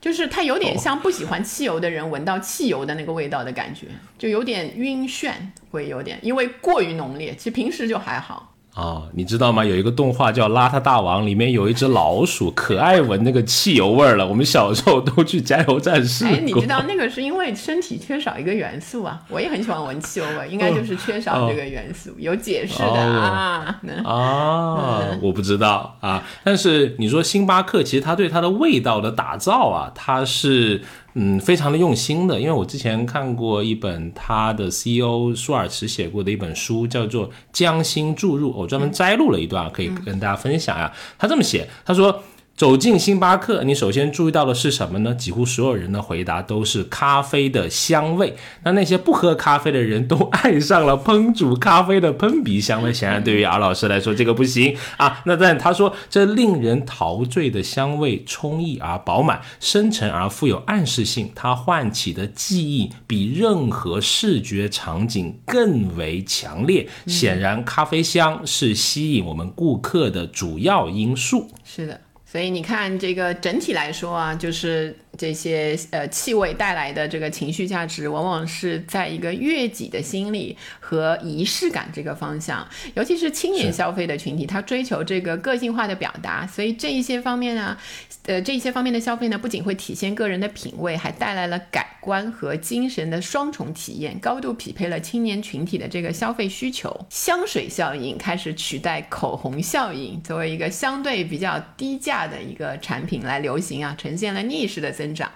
[0.04, 3.86] 就是它有点像不喜欢汽油的人闻到汽油的那个味道的感觉，
[4.18, 5.32] 就有点晕眩，
[5.70, 7.34] 会有点，因为过于浓烈。
[7.34, 8.53] 其实平时就还好。
[8.74, 9.64] 哦，你知道吗？
[9.64, 14.26] 有一个动画叫《邋遢大王》，里面有一只老鼠，可爱闻那个汽油味儿了。
[14.26, 19.20] 我们小时候都去加油站试哎，你知道那个是因为身体缺少一个元素啊。
[19.30, 23.80] 我也很喜欢闻汽油味，应该就是缺少这个元素，有解释的啊。
[24.04, 26.24] 啊，我不知道啊。
[26.42, 30.82] 但是你说星巴克，其实它对它的味道的打造啊，它是。
[31.14, 40.92] 嗯，非常的用心的，因为我之前看过一本他的 CEO 舒尔茨写过的一本书，叫做《将心注入》，我专门摘录了一段，可以跟大家分享呀。
[41.18, 42.22] 他这么写，他说。
[42.56, 45.12] 走进星巴克，你首先注意到的是什么呢？
[45.12, 48.36] 几乎所有人的回答都是咖啡的香味。
[48.62, 52.92] 那那些不喝咖啡的人都爱上了烹煮咖啡的喷鼻香味。
[52.92, 55.20] 显然，对于阿老师来说，这个不行啊。
[55.26, 61.32] 那但他说，这令人陶醉的香味，充溢而饱满，深沉而富有暗示性。
[61.34, 66.88] 它唤起的记忆比任何视觉场景更为强烈。
[67.08, 71.50] 显然，咖啡香是吸引我们顾客的主要因素。
[71.64, 72.00] 是的。
[72.34, 82.66] 所以你看，这个整体来说啊，就是这些呃气味带来的这个情绪价值，往往是在一个悦己的心理和仪式感这个方向。
[82.94, 87.76] 尤其是青年消费的群体，他追求这个个性化的表达，所以这一些方面呢，
[88.24, 97.06] 呃，这一些方面的消费呢，不仅会体现个人的品味，还带来了感官和精神的双重体验，高度匹配了青年群体的这个消费需求。
[97.10, 102.14] 香水效应开始取代口红效应，作为一个相对比较低价。
[102.24, 105.30] 的一个产品来流行啊，呈现了逆势的增增长。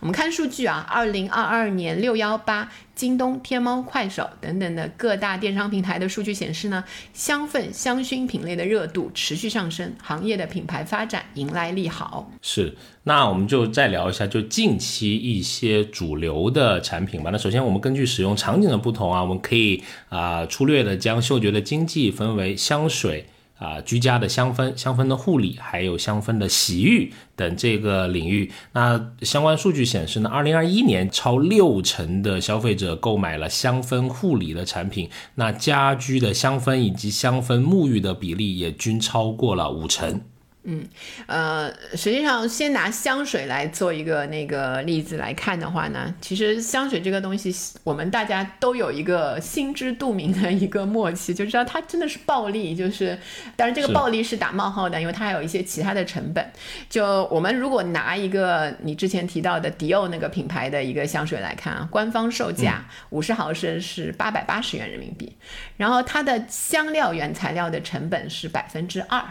[0.00, 2.70] 我们看数据啊，二零二二年六幺八。
[2.94, 12.30] 京东、天猫、快手等等的各大电商平台的数据显示呢，香氛、香薰品类的热度持续上升，行业的品牌发展迎来利好。
[12.42, 17.30] 是，那我们就再聊一下，就近期一些主流的产品吧。
[17.30, 23.24] 那首先，我们根据使用场景的不同啊，我们可以啊粗略的将嗅觉的经济分为香水。
[23.60, 40.22] 啊，居家的香氛、香氛的护理，还有香氛的洗浴等这个领域，那相关数据显示呢，二零二一年超六成的消费者购买了香氛护理的产品，那家居的香氛以及香氛沐浴的比例也均超过了五成。
[40.64, 40.86] 嗯，
[41.26, 47.50] 呃，实际上先拿香水来做一个那个例子来看的话呢，其实香水这个东西，
[47.82, 53.18] 我们大家都有一个心知肚明的一个默契，就知道它真的是暴利，就是，
[53.56, 56.52] 当然这个暴利是打冒号的，因为它还有一些其他的成本。
[56.90, 65.34] 就我们如果拿一个你之前提到的迪奥那个品牌的一个香水来看啊，官方售价五十毫升是八百八十元人民币，
[65.78, 69.24] 然后它的香料原材料的成本是百分之二。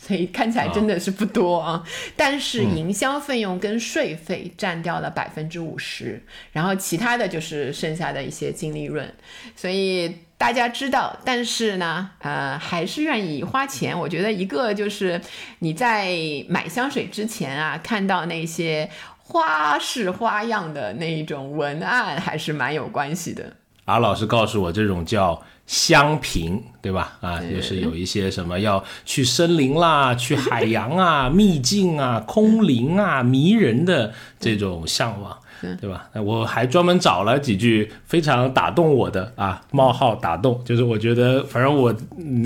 [0.00, 1.82] 所以看起来真的是不多啊，
[2.16, 9.12] 但是营销费用跟税费占掉了百分之五十，然后其他的就是剩下的一些净利润。
[9.56, 13.98] 所以大家知道，但是呢，呃，还是愿意花钱。
[13.98, 15.20] 我觉得一个就是
[15.58, 16.16] 你在
[16.48, 23.56] 买香水之前啊，看到那些花式花样的那一种文案，还是蛮有关系的。
[23.86, 25.42] 阿老师告诉我，这种叫。
[25.68, 27.18] 香瓶，对吧？
[27.20, 35.38] 啊，就是有一些什么要去森林啦，去海洋啊，秘境啊，空灵啊，迷人的这种向往，
[35.78, 36.08] 对吧？
[36.14, 41.94] 我还专门找了几句非常打动我的啊，冒号打动，就是我觉得反正我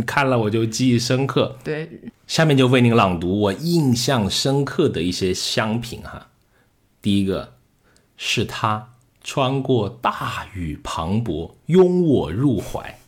[0.05, 1.57] 看了我就记忆深刻。
[1.63, 1.89] 对，
[2.27, 6.27] 下面就为您朗读我印象深刻的一些香评哈。
[7.01, 7.53] 第一个
[8.17, 8.89] 是他
[9.23, 12.99] 穿过大雨磅礴，拥我入怀。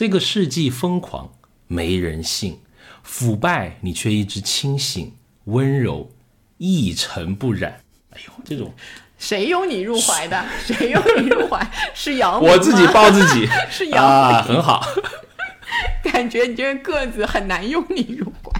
[0.00, 1.30] 这个世纪疯狂，
[1.66, 2.54] 没人性；
[3.02, 5.12] 腐败，你却一直清醒、
[5.44, 6.10] 温柔、
[6.56, 7.82] 一尘不染。
[8.08, 8.72] 哎呦，这种
[9.18, 10.42] 谁拥你入怀的？
[10.64, 11.70] 谁拥你入怀？
[11.92, 14.82] 是姚我自己抱自己， 是姚啊，很好。
[16.02, 18.50] 感觉你这个个子很难拥你入怀。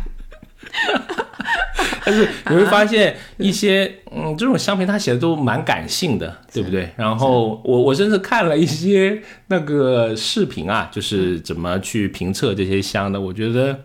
[2.05, 6.91] 但是你会发现一些嗯，这种香评他写的都蛮感性的，对不对？
[6.97, 13.81] 然后我我甚至看了一些那个视频啊，就是怎么去评测这些香的，我觉得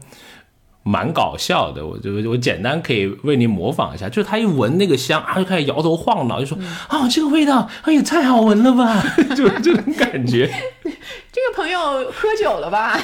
[0.84, 1.86] 蛮搞笑的。
[1.86, 6.58] 我就我简单可以为你模仿一下，就是他一闻那个香，啊就开始摇头晃脑，就说
[6.88, 9.02] 啊，这个味道，哎呀，太好闻了吧，
[9.36, 10.48] 就这种感觉。
[11.32, 11.80] 这个朋友
[12.12, 13.00] 喝酒了吧？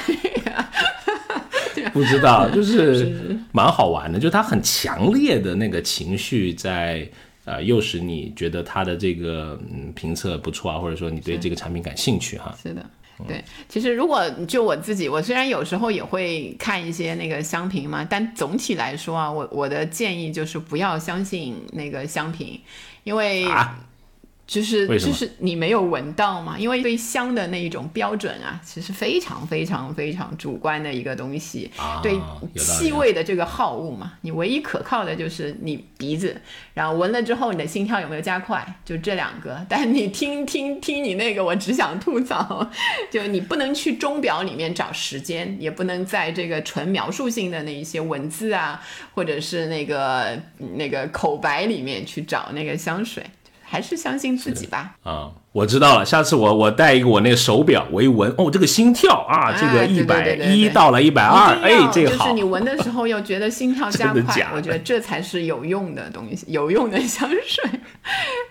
[1.92, 7.08] 不知道，就是蛮好玩的，就他很强烈的那个情绪在
[7.44, 12.54] 呃诱使你觉得他的这个嗯评测不错啊，或者说你对这个产品感兴趣哈。
[12.62, 12.84] 是的，
[13.26, 13.42] 对。
[13.68, 22.60] 其实如果就我自己，我虽然有时候也会看一些那个香评嘛，但总体来说啊，我我的建议就是不要相信那个香评，
[23.04, 23.44] 因为。
[24.44, 26.58] 就是就是你没有闻到嘛？
[26.58, 31.70] 因为对香的那一种标准啊，其实非常非常非常主观的一个东西。
[32.02, 32.18] 对
[32.56, 36.36] 气味的这个好恶嘛，你唯一可靠的就是你鼻子，
[36.74, 39.64] 然后闻了之后你的心跳有没有加快，就这两个。
[39.70, 42.68] 但你听听听你那个，我只想吐槽，
[43.10, 48.82] 就你不能去钟表里面找时间，也不能在这个纯描述性的那一些文字啊，
[49.14, 50.38] 或者是那个
[50.74, 53.24] 那个口白里面去找那个香水。
[53.72, 54.98] 还是相信自己吧。
[55.02, 55.32] 啊。
[55.52, 62.24] 我知道了，下次我我带一个我那个手表，我一闻，哦，这个心跳啊，这个一百一到了一百二，哎，这个好。
[62.24, 67.70] 就是你闻的时候又觉得心跳加快， 我觉得这才是有用的东西，有用的香水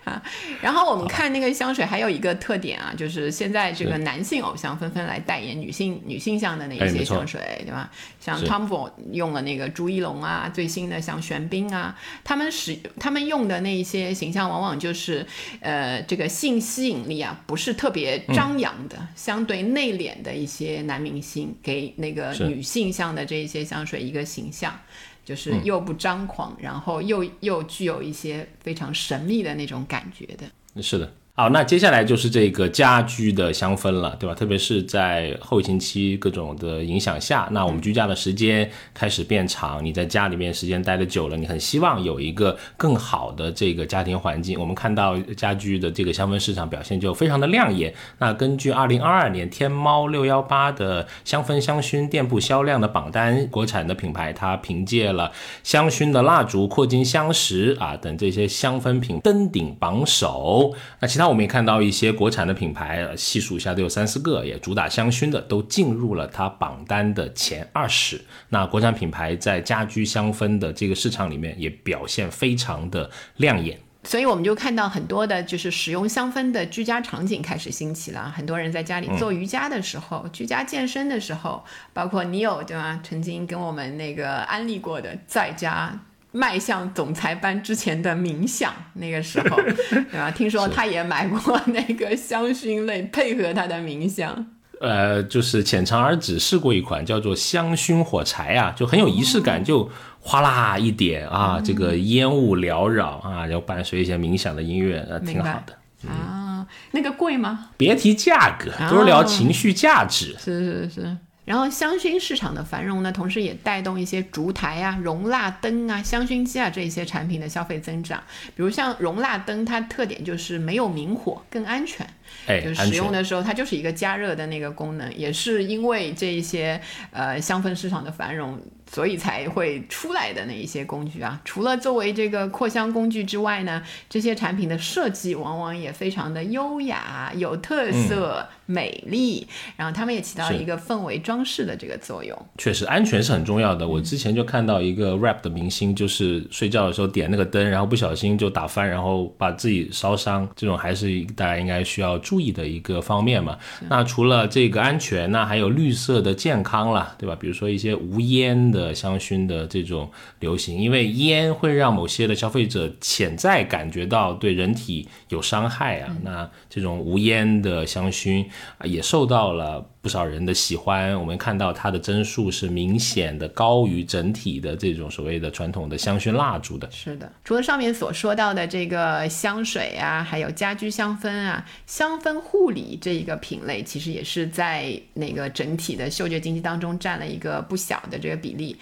[0.03, 0.21] 啊。
[0.61, 7.89] 然后我们看那个香水还有一个特点啊，就是现在这个男性偶像纷纷来代言女性女性向的那一些香水，对吧？
[8.19, 15.25] 像 Tom Ford 用了那个朱一龙啊，最新的像玄彬啊，他们使他们用的那一些形象，往往就是
[15.61, 16.90] 呃这个信息。
[16.91, 24.79] 引力啊，不是特别张扬的，相对内敛的一些男明星，给那个女性向的这一些香水一个形象，
[25.25, 30.81] 就是又不张狂，然后又又具有一些非常神秘的那种感觉的。
[30.83, 31.11] 是的。
[31.33, 34.35] 好，那接下来就是这个家居的香氛了，对吧？
[34.35, 44.59] 特别是在后疫情期各种的影响下，那我们居家的时间开始变长，你在家里面时间待的久了，你很希望有一个更好的这个家庭环境。
[44.59, 47.93] 我们看到家居的这个香氛市场表现就非常的亮眼。
[48.19, 55.31] 那根据二零二二年天猫六幺八的香氛香薰店铺销量的榜单，国产的品牌它凭借了
[55.63, 60.75] 香薰的蜡烛、扩金香石啊等这些香氛品登顶榜首。
[60.99, 61.20] 那其他。
[61.27, 68.21] 我们也看到一些国产的品牌，细数一下都有三四个，也主打香薰的，都进入了它榜单的前二十。
[68.49, 73.79] 那国产品牌在家居香氛的这个市场里面也表现非常的亮眼。
[74.03, 78.33] 所以我们就看到很多的，就是使用香氛的居家场景开始兴起了。
[78.35, 81.63] 很多人在家里做瑜伽的时候，居家健身的时候，
[81.93, 82.99] 包括你有对吧？
[83.03, 85.99] 曾经跟我们那个安利过的，在家。
[86.31, 89.57] 迈向总裁班之前的冥想，那个时候，
[89.91, 90.31] 对吧？
[90.31, 94.45] 听说他也买过那个香薰类，配合他的冥想。
[94.79, 99.87] 呃，就是浅尝而止试过一款叫做香薰火柴啊，就很有仪式感，就
[100.19, 105.77] 哗啦一点啊，这个烟雾缭绕啊，然后伴随一些冥想的音乐，呃，挺好的。
[106.09, 107.69] 啊，那个贵吗？
[107.77, 110.35] 别提价格，都是聊情绪价值。
[110.39, 111.17] 是是是。
[111.43, 118.21] 然后香薰市场的繁荣呢，同时也带动一些烛台啊、容蜡灯啊、香薰机啊这些产品的消费增长。
[118.55, 122.07] 比如像容蜡灯，它特点就是没有明火，更安全。
[122.45, 125.13] 哎，就使用的时候它就是一个加热的那个功能。
[125.15, 126.79] 也是因为这一些
[127.11, 128.61] 呃香氛市场的繁荣。
[128.91, 142.37] 所以才会出来的那一些工具啊，除了作为这个扩香工具之外呢，这些产品的设计往往也非常的优雅、有特色、美丽，然后他们也起到一个氛围装饰的这个作用。
[142.57, 143.87] 确实，安全是很重要的。
[143.87, 153.57] 我之前就看到一个 rap 的明星，就是睡觉的时候点那个灯，然后不小心就打翻，然后把自己烧伤，这种还是大家应该需要注意的一个方面嘛。
[153.87, 157.37] 那除了这个安全，那还有绿色的健康啦，对吧？
[157.39, 158.80] 比如说一些无烟的。
[158.81, 160.09] 的香薰的这种
[160.39, 168.45] 流行，因为烟会让某些的消费者潜在感觉到对人体有伤害啊，那这种无烟的香薰
[168.83, 169.85] 也受到了。
[170.01, 176.89] 不少人的喜欢，我们看到它的帧数是明显的高于整体的这种所谓的传统的香薰蜡烛的。
[176.89, 188.75] 是的，除了上面所说到的这个香水啊，还有家居香氛啊，香氛护理这一个品类，其实也是在那个整体的嗅觉经济当中占了一个不小的这个比例。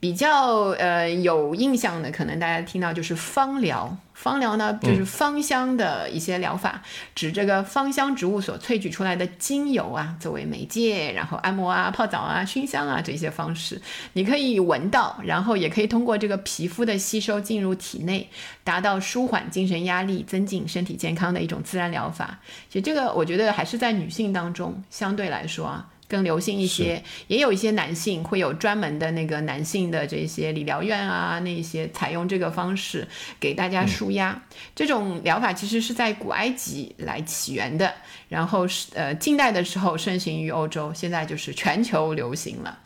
[0.00, 3.94] 比较呃有印象的，可能大家听到就是芳疗。
[4.24, 6.80] 芳疗呢，就是芳香的一些疗法，
[7.14, 13.82] 指这个芳香植物所萃取出来的精油啊，作为媒介，然后按摩啊、泡澡啊、熏香啊这些方式，
[14.14, 18.30] 你可以闻到，然后也可以通过这个皮肤的吸收进入体内，
[18.64, 22.38] 达到舒缓精神压力、增进身体健康的一种自然疗法。
[22.70, 25.86] 其实这个我觉得还是在女性当中相对来说啊。
[26.08, 33.06] 更流行一些，也有一些男性会有专门的那个男性的这些理疗院啊，那些采用这个方式
[33.40, 34.42] 给大家舒压。
[34.74, 37.94] 这种疗法其实是在古埃及来起源的，
[38.28, 42.78] 然后是呃近代的时候盛行于欧洲，现在就是全球流行了。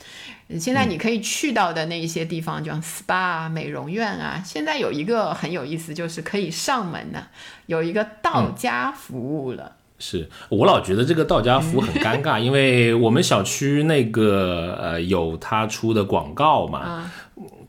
[0.59, 7.27] 现在你可以去到的那一些地方，就像 SPA 美容院啊，现在有一个很有意思，就是可以上门的，
[7.67, 9.77] 有一个到家服务了。
[9.99, 17.11] 是我老觉得这个道家服很尴尬，因为我们小区那个呃有他出的广告嘛。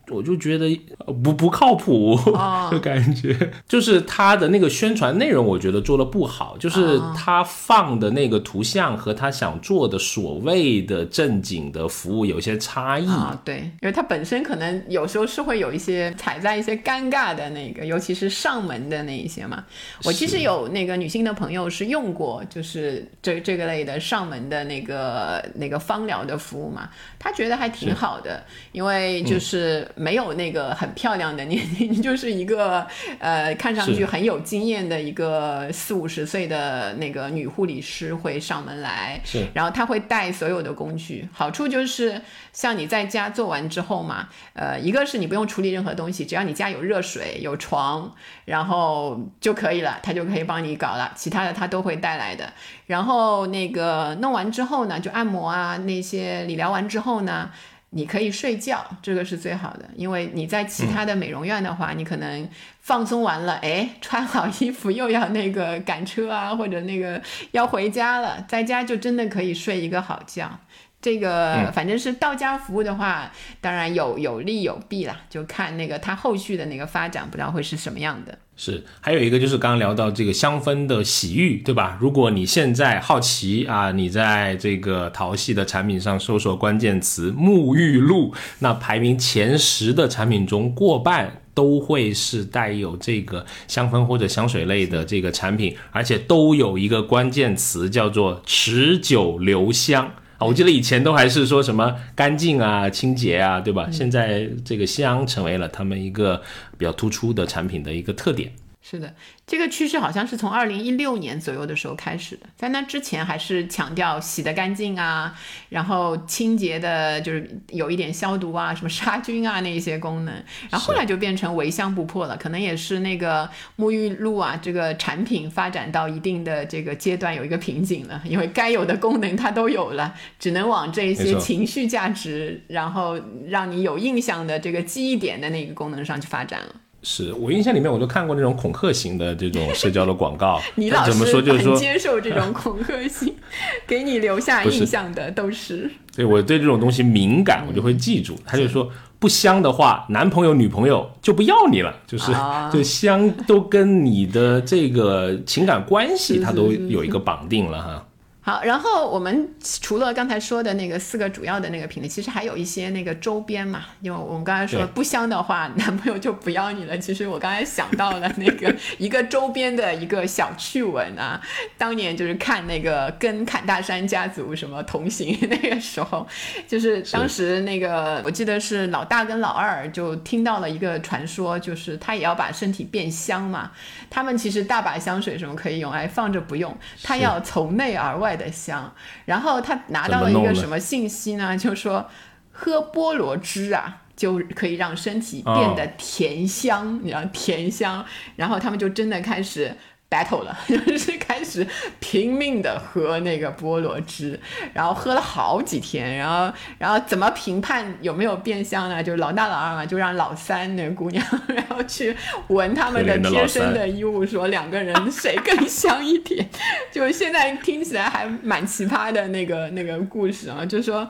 [0.09, 0.75] 我就觉得
[1.23, 2.19] 不不靠谱
[2.71, 13.39] 的感觉，就是他的那个宣传内容，我觉得做的不好，就是他放的那个图像和他想做的所谓的正经的服务有些差异啊。
[13.45, 19.63] 对，因为他本身可能有时候是会有一些踩在一些尴尬的那个，尤其是上门的那一些嘛。
[20.03, 26.89] 我其实有那个女性的朋友是用过，就是这这个类的上门的那个那个芳疗的服务嘛，
[27.19, 29.87] 她觉得还挺好的，因为就是。
[29.99, 32.87] 没有那个很漂亮的 你，你就是一个
[33.19, 42.21] 呃，看上去很有经验的一个四五十岁的那个女护理师会上门来，是，然后她会带所有的工具，好处就是
[42.53, 48.09] 像你在家做完之后嘛，呃，一个是你不用处理任何东西，只要你家有热水、有床，
[48.45, 52.53] 然后就可以了，她就可以帮你搞了，其他的她都会带来的。
[52.85, 57.51] 然后那个弄完之后呢，就按摩啊那些理疗完之后呢。
[57.91, 62.47] 你可以睡觉，这个是最好的，因为你在其他的美容院的话，你可能
[62.81, 67.21] 放松完了，哎，穿好衣服又要那个赶车啊，或者那个
[67.51, 70.59] 要回家了，在家就真的可以睡一个好觉。
[71.01, 73.31] 这个反正是到家服务的话，
[73.61, 78.37] 当然有有利有弊啦，就看那个它后续的那个发展，不知道会是什么样的。
[78.57, 81.97] 是，还有一个就是刚刚聊到这个香氛的洗浴，对吧？
[82.01, 100.11] 如果你现在好奇啊，你在这个淘系的产品上搜索关键词“沐浴露”，那排名前十的产品中，过半都会是带有这个香氛或者香水类的这个产品，而且都有一个关键词叫做“持久留香”。
[100.39, 103.87] 啊，我记得以前都还是说什么干净啊、清洁啊，对吧？
[103.91, 106.41] 现在这个香成为了他们一个
[106.77, 108.51] 比较突出的产品的一个特点。
[108.81, 109.13] 是的。
[109.45, 115.37] 这个趋势好像是从二零一六年左右的时候开始的，在那之前还是强调洗得干净啊，
[115.69, 120.33] 然后清洁的，就是有一点消毒啊，什么杀菌啊那一些功能，
[120.69, 136.75] 然后后来就变成唯香不破了，可能也是那个沐浴露啊这个产品发展到一定的这个阶段有一个瓶颈了，因为该有的功能它都有了，只能往这些情绪价值，然后让你有印象的这个记忆点的那个功能上去发展了。
[137.01, 140.61] 是我印象里面，我都看过那种恐吓型的这种社交的广告。
[140.75, 141.41] 你老是说
[141.75, 143.33] 接受这种恐吓型，
[143.87, 145.89] 给你留下印象的都是。
[146.15, 148.37] 对我对这种东西敏感，我就会记住。
[148.45, 148.89] 他就说
[149.19, 151.95] 不香的话，男朋友女朋友就不要你了。
[152.05, 152.33] 就是
[152.71, 158.05] 就香都跟你的这个情感关系，它都有一个绑定了哈。
[158.49, 163.85] 好，然后我们除了刚才说的那个四个主要的那个品类，其实还有一些那个周边嘛。
[164.01, 166.97] 因为我们刚才说不香的话，男朋友就不要你了。
[166.97, 171.39] 其实我刚才想到了那个一个周边的一个小趣闻啊。
[171.77, 176.25] 当年就是看那个跟侃大山家族什么同行 那个时候，
[176.67, 183.69] 就是当时那个我记得是老大跟老二就听到了一个传说，就是他也要把身体变香嘛。
[184.09, 188.38] 他们其实大把香水什么可以用，哎放着不用，他要从内而外。
[188.39, 188.91] 的香，
[189.25, 191.55] 然后他拿到了一个什么信息呢？
[191.55, 192.09] 就说
[192.51, 198.03] 喝菠萝汁啊，就可以让身体变得甜香，你知道甜香，
[198.37, 199.75] 然后他们就真的开始。
[200.09, 201.65] Battle 了， 就是开始
[201.99, 204.39] 拼命的喝那个菠萝汁，
[204.73, 209.03] 然后喝了好几天，然后然后怎么评判有没有变香呢？
[209.03, 212.15] 就是老大老二嘛，就让老三那个姑娘， 然后去
[212.47, 216.49] 闻他们的贴身的衣物，说两个人 谁更香一点。
[216.91, 221.07] 就现在听起来还蛮奇葩的那个那个故事啊，就说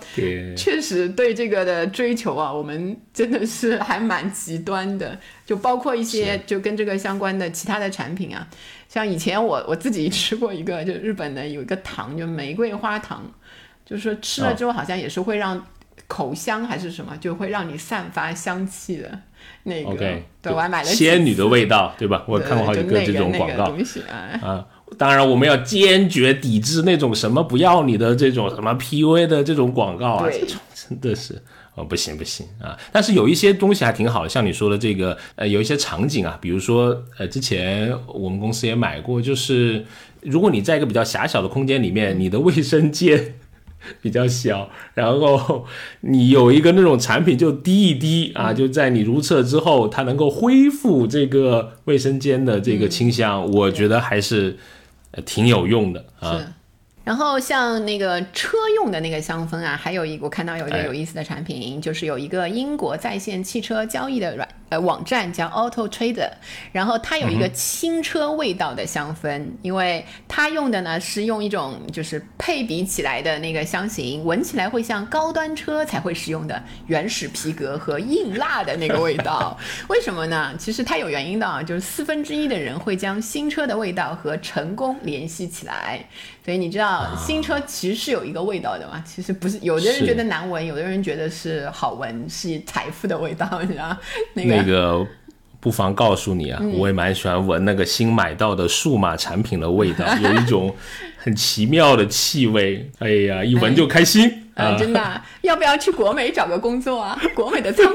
[0.57, 8.45] 确实对这个的追求啊，我们真的是还蛮极端的，就包括一些就跟这个相关的其他的产品啊。
[8.89, 13.23] 像以前我我自己 吃过一个，就日本的有一个糖，就玫瑰花糖，
[13.85, 15.63] 就是说吃了之后好像也是会让
[16.07, 19.19] 口香还是什么，就会让你散发香气的
[19.63, 19.91] 那个。
[19.91, 22.25] OK，对，我还买了仙女的味道，对吧？
[22.27, 24.39] 我看过好几个这种广告个那个东西啊。
[24.41, 24.65] 啊。
[24.97, 31.39] 当然，我们要坚决抵制那种什么不要你的这种什么 PUA 的这种广告啊，这种真的是
[31.79, 32.77] 哦不行不行啊！
[32.91, 39.85] 但是有一些东西还挺好的，像你说的这个呃，有一些场景啊，比如说呃，之前我们公司也买过，就是
[40.21, 43.35] 如果你在一个比较狭小的空间里面，你的卫生间。
[44.01, 45.65] 比较小，然后
[46.01, 54.57] 你有一个那种产品就滴一滴啊，就在你如厕之后，它能够恢复这个卫生间的这个清香，我觉得还是
[55.11, 56.55] 呃挺有用的啊。
[57.03, 57.09] 是。
[57.09, 66.29] 然后像那个车用的那个香氛啊，还有一个我看到有一个哎有意思的产品，就是有一个英国在线汽车交易的软呃网站叫 Auto Trader，
[66.71, 79.57] 然后它有一个轻车味道的香氛，因为它用的呢是用一种就是配比起来的那个香型，闻起来会像高端车才会使用的原始皮革和硬蜡的那个味道。
[79.89, 80.53] 为什么呢？
[80.59, 86.05] 其实它有原因的啊，就是四分之一的人会将新车的味道和成功联系起来。
[86.49, 89.03] 所以你知道新车其实是有一个味道的嘛？
[89.05, 93.95] 其实不是，有的人觉得难闻，有的人觉得是好闻，是财富的味道， 你知道？
[94.33, 95.05] 那个、那个
[95.59, 100.75] 不妨告诉你啊，嗯我也蛮喜欢闻那个新买到的数码产品的味道， 有一种
[101.17, 102.89] 很奇妙的气味。
[102.97, 104.75] 哎呀，一闻就开心啊，啊！
[104.75, 107.15] 真的啊、要不要去国美找个工作啊？
[107.35, 107.93] 国美的仓库。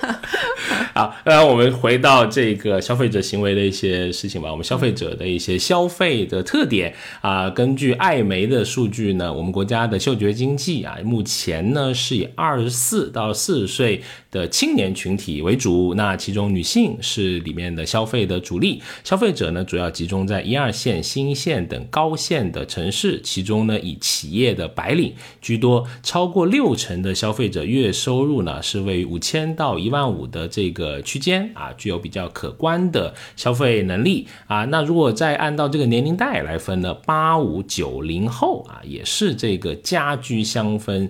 [0.94, 4.50] 好，那我们回到这个消费者行为的一些事情吧。
[4.50, 18.82] 我们消费者的一些消费的特点啊，根据艾媒的数据呢，我们国家的嗅觉经济啊，目前呢是以二十四到四十岁的青年群体为主，那其中女性是里面的消费的主力。
[19.02, 34.64] 消费者呢主要集中在一二线、新线等高线的城市，其中呢以企业的白领居多，超过六成的消费者月收入呢是位于五千到一万五的这个区间啊，具有比较可观的消费能力啊。
[34.64, 41.08] 那如果再按照这个年龄代来分呢，八五九零后啊也是这个家居香氛。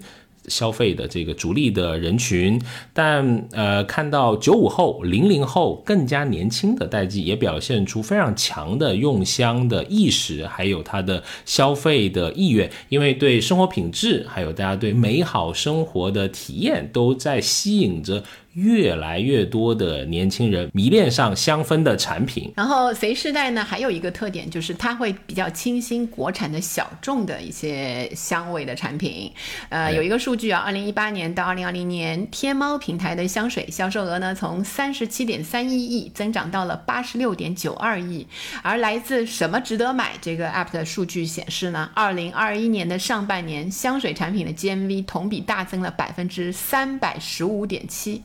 [0.49, 2.61] 消费的这个主力的人群，
[2.93, 22.53] 但呃，看到九五后、零零后更加年轻的代际也表现出非常强的用香的意识，还有他的消费的意愿，因为对生活品质，还有大家对美好生活的体验，都在吸引着越来越多的年轻人迷恋上香氛的产品。
[22.57, 29.33] 然后 Z 世代呢，还有一个特点就是它会比较清新国产的小众的一些香味的产品。
[29.69, 38.27] 呃，有一个数据啊，二零一八年到二零二零年，天猫平台的香水销售额呢，从三十七点三一亿增长到了八十六点九二亿。
[38.63, 48.23] 而来自什么值得买这个 app 的数据显示呢，二零二一年的上半年，香水产品的 GMV 同比大增了百分之三百十五点七。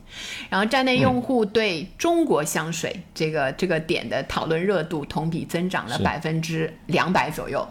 [0.50, 7.68] 然后站内用户对中国香水这个这个点的讨论热度同比增长了百分之两百左右。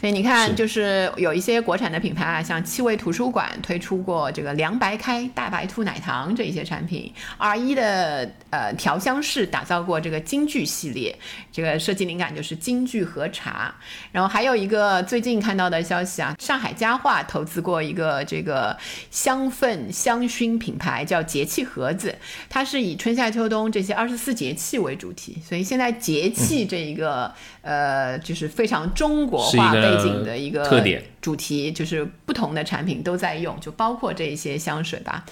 [0.00, 11.16] 所以你看，就是有一些国产的品牌啊，像气味图书馆推出过这个凉白开、大白兔奶糖这一些产品，R 一的呃调香室打造过这个京剧系列，
[11.52, 13.74] 这个设计灵感就是京剧和茶。
[14.12, 18.76] 然后还有一个最近看到的消息啊，上海家化投资过一个这个
[19.10, 22.14] 香氛香薰品牌叫节气盒子，
[22.48, 27.32] 它是以春夏秋冬这些二十四节气为主题，所以现在节气这一个、
[27.62, 35.24] 呃就是非常中国化是一个背景的一个特点主题，就是不同的产品都在用，就包括这一些香水吧。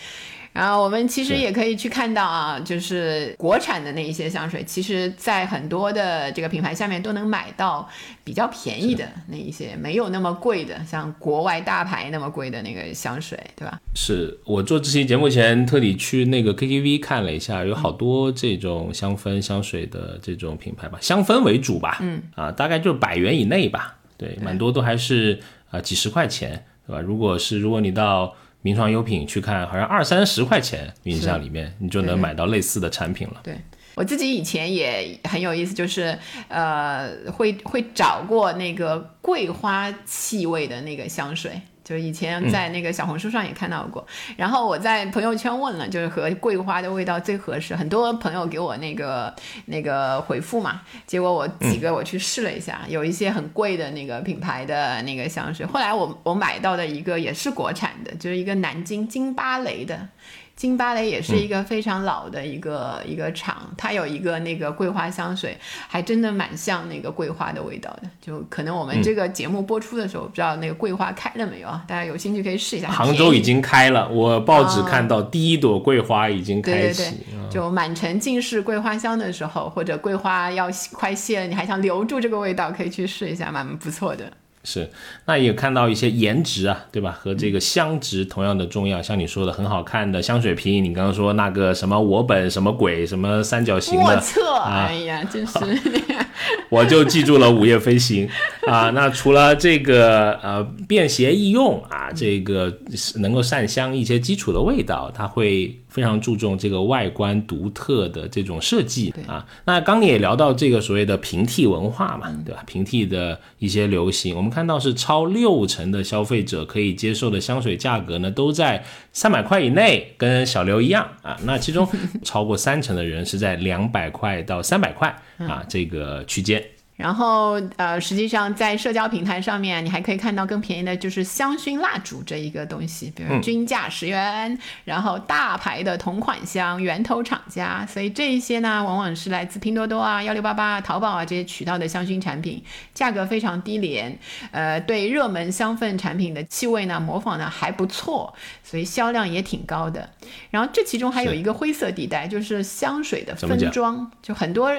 [0.52, 7.88] 然后我们其实也可以去看到啊，就是国产的那一些香水，其实在很多的这个品牌下面都能买到
[8.22, 13.80] 比较便宜的那一些，没有那么贵的，像国外大牌那么贵的那个香水，对吧？
[13.94, 25.40] 是我做这期节目前特地去那个 KTV 看了一下，有好多这种香氛香水的这种品牌吧，香氛为主吧，嗯啊，大概就是百元以内吧，对，蛮多都还是
[25.70, 27.00] 啊、几十块钱，对吧？
[27.00, 33.40] 如果是如果你到名创优品去看，好像二三十块钱，印象里面你就能买到类似的产品了。
[33.42, 33.56] 对
[33.94, 36.16] 我自己以前也很有意思，就是
[36.48, 41.60] 呃，会会找过那个桂花气味的那个香水。
[41.84, 44.06] 就是以前在那个小红书上也看到过，
[44.36, 49.34] 然后我在朋友圈问了，就是和桂花的味道最合适，很多朋友给我那个
[49.66, 60.08] 那个回复嘛，结果我几个我去试了一下，有一些很贵的那个品牌的那个香水，后来我我买到的一个也是国产的，就是一个南京金芭蕾的
[60.54, 65.56] 金芭蕾也是一个非常老的一个、一个厂，它有一个那个桂花香水，
[65.88, 68.02] 还真的蛮像那个桂花的味道的。
[68.20, 71.82] 就可能我们这个节目播出的时候，不知道那个桂花开了没有啊？
[71.88, 72.88] 大家有兴趣可以试一下。
[72.88, 77.02] 杭州已经开了，我报纸看到第一朵桂花已经开启。
[77.02, 84.30] 对对对，就满城尽是桂花香的时候，或者桂花要快谢了，你还想留住这个味道，可以去试一下，蛮不错的。
[84.64, 84.88] 是，
[85.26, 87.18] 那也看到一些颜值啊，对吧？
[87.20, 89.02] 和这个香值同样的重要。
[89.02, 95.58] 像你说的很好看的香水瓶，你刚刚说那个什么我本什么鬼什么三角形的，莫测，哎呀，真是。
[96.70, 98.28] 我就记住了午夜飞行
[98.66, 98.90] 啊。
[98.90, 102.72] 那除了这个呃便携易用啊，这个
[103.16, 105.76] 能够散香一些基础的味道，它会。
[105.92, 109.44] 非常注重这个外观独特的这种设计啊。
[109.66, 112.62] 那刚你也聊到这个所谓的平替文化嘛，对吧？
[112.66, 118.82] 平替的一些流行，我们看到是超六成的消费者可以接受的香水价格呢，都在
[119.12, 121.36] 三百块以内，跟小刘一样啊。
[121.44, 121.88] 那其中
[122.24, 126.62] 超过三成的人是在两百块到三百块啊这个区间。
[127.02, 142.62] 然后，呃，实际上在社交平台上面，你还可以看到更便宜的，就是香薰蜡烛这一个东西，比如均价十元，然后大牌的同款香，源头厂家，所以这一些呢，往往是来自拼多多啊、幺六八八、淘宝啊这些渠道的香薰产品，
[142.94, 144.16] 价格非常低廉，
[144.52, 148.32] 呃，对热门香氛产品的气味呢，模仿的还不错，
[148.62, 150.08] 所以销量也挺高的。
[150.52, 154.72] 然后这其中还有一个灰色地带，就是香水的分装，就很多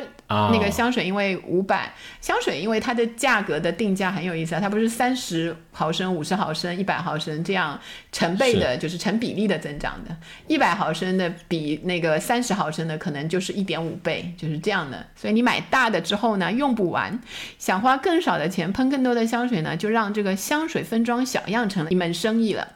[0.52, 1.94] 那个香水因为五百。
[2.22, 7.78] 香水因为它的价格的定价很有意思啊，它不是三十毫升、五十毫升、一百毫升这样
[8.12, 10.16] 成倍的，就是成比例的增长的。
[10.48, 15.06] 一百毫升的比那个三十毫升的可能就是一点五倍，就是这样的。
[15.16, 17.20] 所以你买大的之后呢，用不完，
[17.60, 22.70] 想花更少的钱喷更多的香水呢，就让这个香水分装小样成了一门生意了。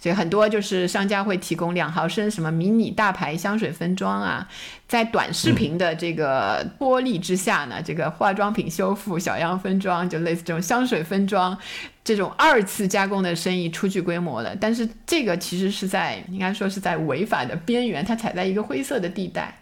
[0.00, 4.48] 所以很多就是商家会提供两毫升什么迷你大牌香水分装啊，
[4.86, 11.58] 在短视频的这个玻璃之下呢，这个化妆品修复小样分装，就类似这种香水分装，
[12.04, 14.54] 这种二次加工的生意初具规模了。
[14.54, 19.58] 但是这个其实是在应该说是在违法的边缘，它踩在一个灰色的地带。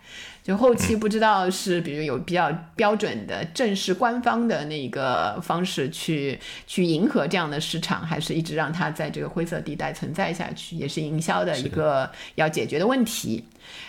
[0.46, 6.38] 就后期不知道是比如有比较标准的正式官方的那个方式去
[6.68, 13.42] 去迎合这样的市场，还是一直让它在这个灰色地带存在下去，也是营销的一个要解决的问题。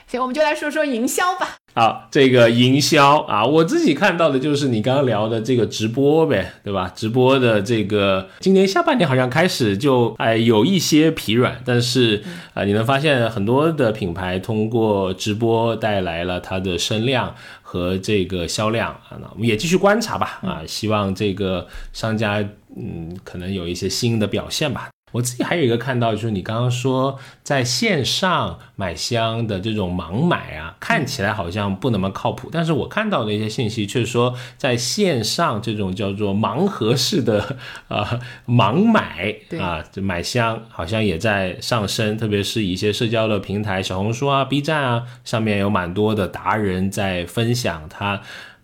[0.07, 1.57] 所以我们就来说说营销吧。
[1.77, 6.91] 好，这个营销啊，我自己看到的就是你刚刚聊的这个直播呗，对吧？
[6.95, 12.23] 直播的这个今年下半年好像开始就哎有一些疲软，但是
[12.55, 22.43] 啊，你能发现很多的品牌通过直播带来了它的声量和这个销量啊，那我们也继续观察吧啊，希望这个商家
[22.75, 24.89] 嗯可能有一些新的表现吧。
[25.13, 32.49] 我自己还有一个看到，就是你刚刚说在线上买香的这种盲买啊，看起来好像不那么靠谱。
[32.51, 48.21] 但是我看到的一些信息却说，在线上这种叫做盲盒式的啊 盲买啊，这买香好像也在上升，特别是一些社交的平台，小红书啊、B 站啊，上面有蛮多的达人在分享他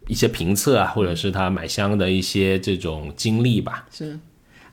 [0.07, 3.85] 一些评测啊，或者是他买香的一些这种经历吧。
[3.89, 4.19] 是。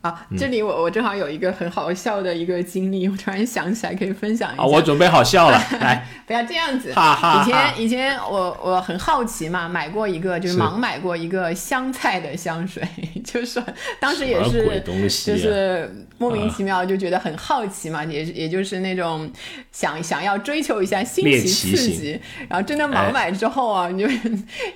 [0.02, 4.62] 啊，这里我我正好有一个很好笑的一个经历， 我突然想起来可以分享一下。
[4.62, 6.90] 啊我准备好笑了， 来，不要这样子。
[6.90, 12.82] 以前以前我我很好奇嘛，买过一个就是盲买过一个香菜的香水，
[13.22, 13.62] 就是
[14.00, 14.82] 当时也是
[15.26, 19.30] 就是莫名其妙就觉得很好奇嘛，也也就是那种
[19.70, 24.08] 想想要追求一下新奇刺激，然后真的盲买之后啊，就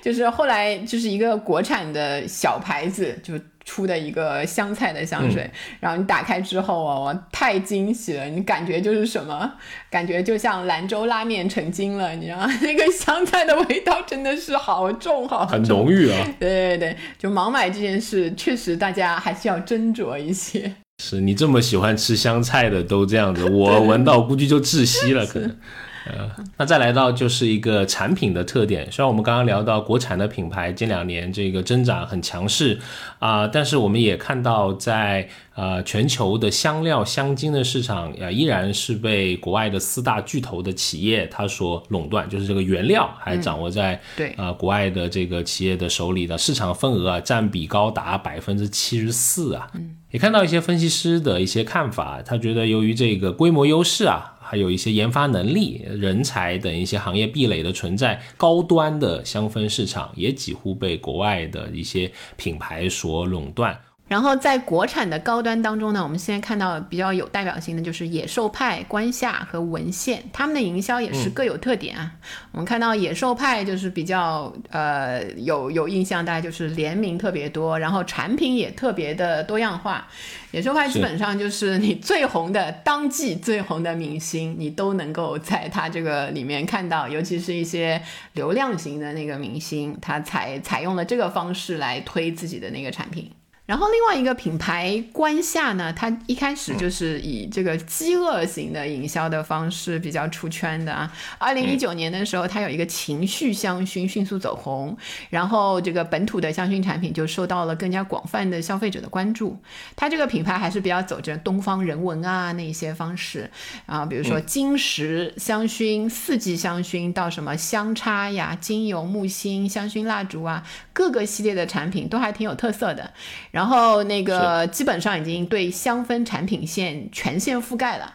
[0.03, 3.33] 就是后来就是一个国产的小牌子就。
[3.65, 5.49] 出的一个香菜的香水，
[5.79, 8.25] 然后你打开之后啊，我太惊喜了！
[8.25, 9.51] 你感觉就是什么？
[9.89, 12.47] 感觉就像兰州拉面成精了，你知道吗？
[12.61, 16.27] 那个香菜的味道真的是好重，好很浓郁啊！
[16.39, 20.71] 对对对，就盲买这件事，确实大家还是要斟酌一些。
[21.03, 25.57] 是你这么喜欢吃香菜的都这样子，我 闻到估计就窒息了，可能。
[26.05, 28.91] 呃，那再来到就是一个产品的特点。
[28.91, 32.79] 虽然我们刚刚聊到国产的品牌近两年这个增长很强势
[33.19, 49.67] 啊，但是我们也看到在呃全球的香料香精的市场呃，依然是被国外的四大巨头的企业它所垄断，就是这个原料还掌握在对啊国外的这个企业的手里的市场份额啊占比高达百分之七十四啊。
[49.73, 54.33] 嗯，也看到一些分析师的一些看法，他觉得由于这个规模优势啊。
[54.47, 63.77] 还有一些研发能力、人才等一些行业壁垒的存在，高端的香氛市场也几乎被国外的一些品牌所垄断。
[64.07, 72.11] 然后在国产的高端当中呢，我们现在看到比较有代表性的就是野兽派、关夏和文献，他们的营销也是各有特点啊。
[72.51, 80.07] 我们看到野兽派就是比较呃有有印象，大家就是联名特别多，然后产品也特别的多样化。
[80.51, 87.99] 野兽派基本上就是你最红的当季最红的明星，你都能够在它这个里面看到，尤其是一些
[88.33, 93.31] 流量型的那个明星，他采采用了这个方式来推自己的那个产品。
[93.65, 101.11] 然后另外一个品牌关夏呢，它一开始就是以这个饥饿型的营销的方式比较出圈的啊。
[101.39, 104.95] 二零一九年的时候，它有一个情绪香薰迅速走红，
[105.31, 109.57] 然后这个本土的香薰产品就受到了更加广泛的消费者的关注。
[109.95, 113.49] 它这个品牌还是比较走着东方人文啊那些方式
[113.87, 120.63] 啊，比如说金石香薰、四季香薰到什么香插呀、精油木星香薰蜡烛啊，
[120.93, 123.11] 各个系列的产品都还挺有特色的。
[123.55, 128.13] 然后那个基本上已经对香氛产品线全线覆盖了，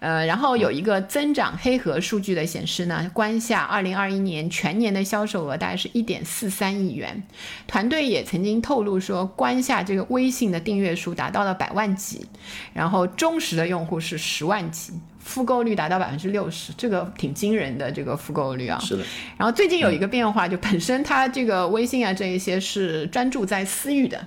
[0.00, 7.22] 呃，然后有一个增长黑盒数据的显示呢，关夏二零二一年全年的销售额大概是一点四三亿元，
[7.68, 12.26] 团队也曾经透露说，关夏这个微信的订阅数达到了百万级，
[12.74, 14.92] 然后忠实的用户是十万级。
[15.20, 18.80] 复购率达到百分之六十，这个挺惊人的，这个复购率啊。
[18.80, 19.04] 是的。
[19.36, 24.26] 然后最近有一个变化，就本身它这个微信啊这一些是专注在私域的，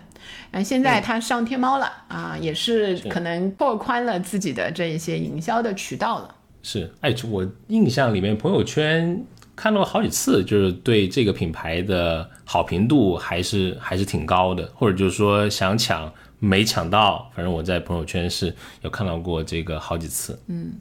[0.51, 6.36] 那现在它上天猫了啊，也是可能拓宽了自己的这一些营销的渠道了。
[6.61, 9.24] 是，哎，我印象里面朋友圈
[9.55, 16.11] 看到好几次，就是对这个品牌的好评度还是还是挺高的，或者就是说想抢。
[16.45, 20.38] 没抢到，反正我在朋友圈是有看到过这个好几次。
[20.47, 20.74] 嗯。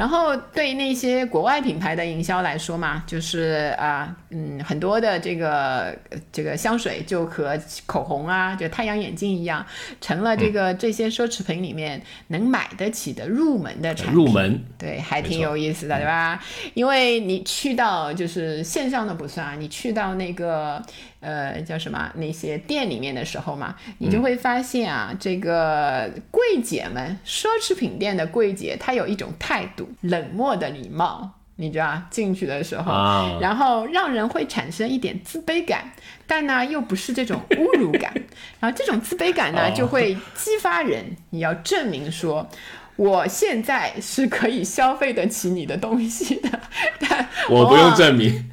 [0.00, 5.94] 然后对那些国外品牌的营销来说嘛，就是啊，嗯，很多的这个
[6.32, 9.62] 这个香水就和口红啊，就太阳眼镜一样，
[10.00, 14.14] 成了这个这些奢侈品里面能买得起的入门的产品。
[14.14, 16.42] 入门，对，还挺有意思的，对吧？
[16.72, 20.82] 因为你去到就是线上的不算，你去到那个
[21.20, 29.88] 呃叫什么那些店里面的时候嘛，你就会发现啊，这个柜姐们，奢侈品店的柜姐，她有一种态度。
[30.00, 35.92] 冷漠的礼貌，你知道进去的时候，然后让人会产生一点自卑感，
[36.26, 38.12] 但呢又不是这种侮辱感，
[38.58, 42.48] 然后这种自卑感呢就会激发人，你要证明说，
[42.96, 46.60] 我现在是可以消费得起你的东西的，
[46.98, 48.50] 但我不用证明。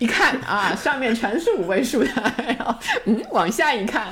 [0.00, 2.10] 一看啊，上面全是五位数的，
[2.46, 2.74] 然后
[3.04, 4.08] 嗯，往下一看，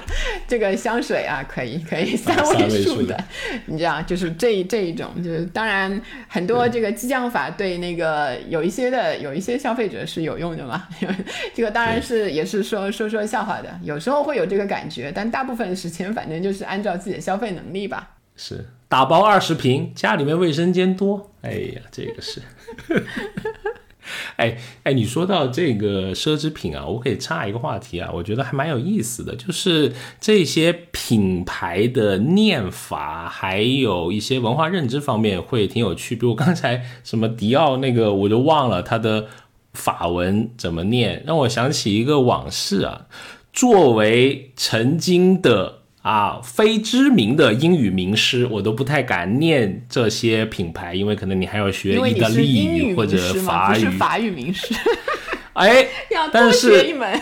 [0.46, 3.18] 这个香水啊，可以 可以三位数的，
[3.64, 10.86] 你知道，就是这这一种，就是当然很多这个激将法对那个有一些的有一些消费者是有用的嘛，
[11.54, 18.10] 这个当然是也是说说说笑话的，有时候会有这个感觉，但大部分时间反正就是按照自己的消费能力吧。
[18.36, 22.42] 是打包二十瓶，家里面卫生间多，哎呀，这个是。
[24.36, 36.14] 哎哎，你说到这个奢侈品啊，我可以插一个话题啊，我觉得还蛮有意思的，就是这些品牌的念法，还有一些文化认知方面会挺有趣。
[36.14, 39.26] 比如刚才什么迪奥那个，我就忘了它的
[39.72, 43.06] 法文怎么念，让我想起一个往事啊。
[43.52, 45.77] 作为曾经的。
[46.08, 53.84] 啊，非知名的英语名师，我都不太敢念这些品牌，因为可能你还要学意大利语或者法语。
[53.90, 54.74] 法语名师。
[55.52, 57.20] 哎， 要多学一门。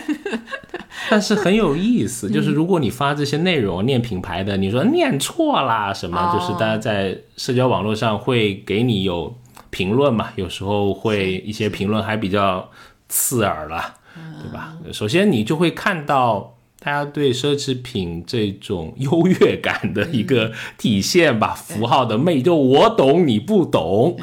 [1.09, 9.37] 但是很有意思，就是如果你发这些内容念品牌的，你说念错啦什么，就是大家在社交网络上会给你有
[9.69, 12.69] 评论嘛，有时候会一些评论还比较
[13.09, 13.95] 刺耳了，
[14.41, 14.77] 对吧？
[14.93, 16.53] 首先你就会看到。
[16.79, 24.17] 大家对奢侈品这种优越感的一个体现吧，符号的魅，就我懂你不懂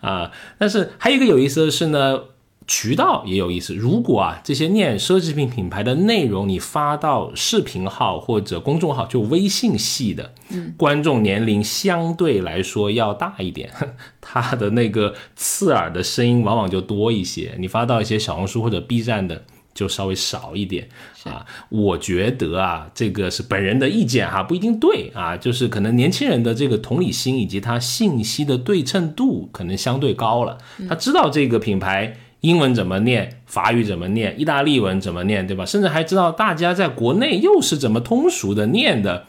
[0.00, 0.30] 啊。
[0.56, 2.20] 但是还有一个有意思的是呢，
[2.68, 3.74] 渠道也有意思。
[3.74, 10.32] 如果啊这些念奢侈品品牌的内容你发到视频号或者公众号，就微信系的，
[10.76, 13.70] 观众年龄相对来说要大一点，
[14.22, 17.56] 他的那个刺耳的声音往往就多一些。
[17.58, 19.42] 你发到一些小红书或者 B 站的。
[19.76, 20.88] 就稍微少一点
[21.24, 30.56] 啊，我觉得啊，这个是本人的意见哈，不一定对啊，就是可能年轻人的这个同理心以及他信息的对称度可能相对高了，
[30.88, 35.66] 他知道这个品牌英文怎么念，法语怎么念，意大利文怎么念，对吧？
[35.66, 39.26] 甚至还知道大家在国内又是怎么通俗的念的，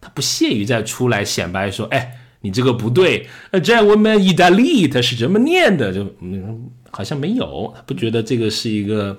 [0.00, 9.16] 他不屑于再出来显摆说，哎，你这个不对，呃，在我们意大利它是这么念的，就嗯，好像没有，他不觉得这个是一个。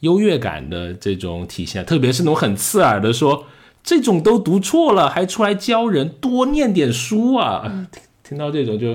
[0.00, 3.46] 优越感的这种体现，特别是那种很刺耳的说
[3.82, 7.62] 这种都读错了，还出来教人，多念点书啊！
[7.92, 8.94] 听 听到这种就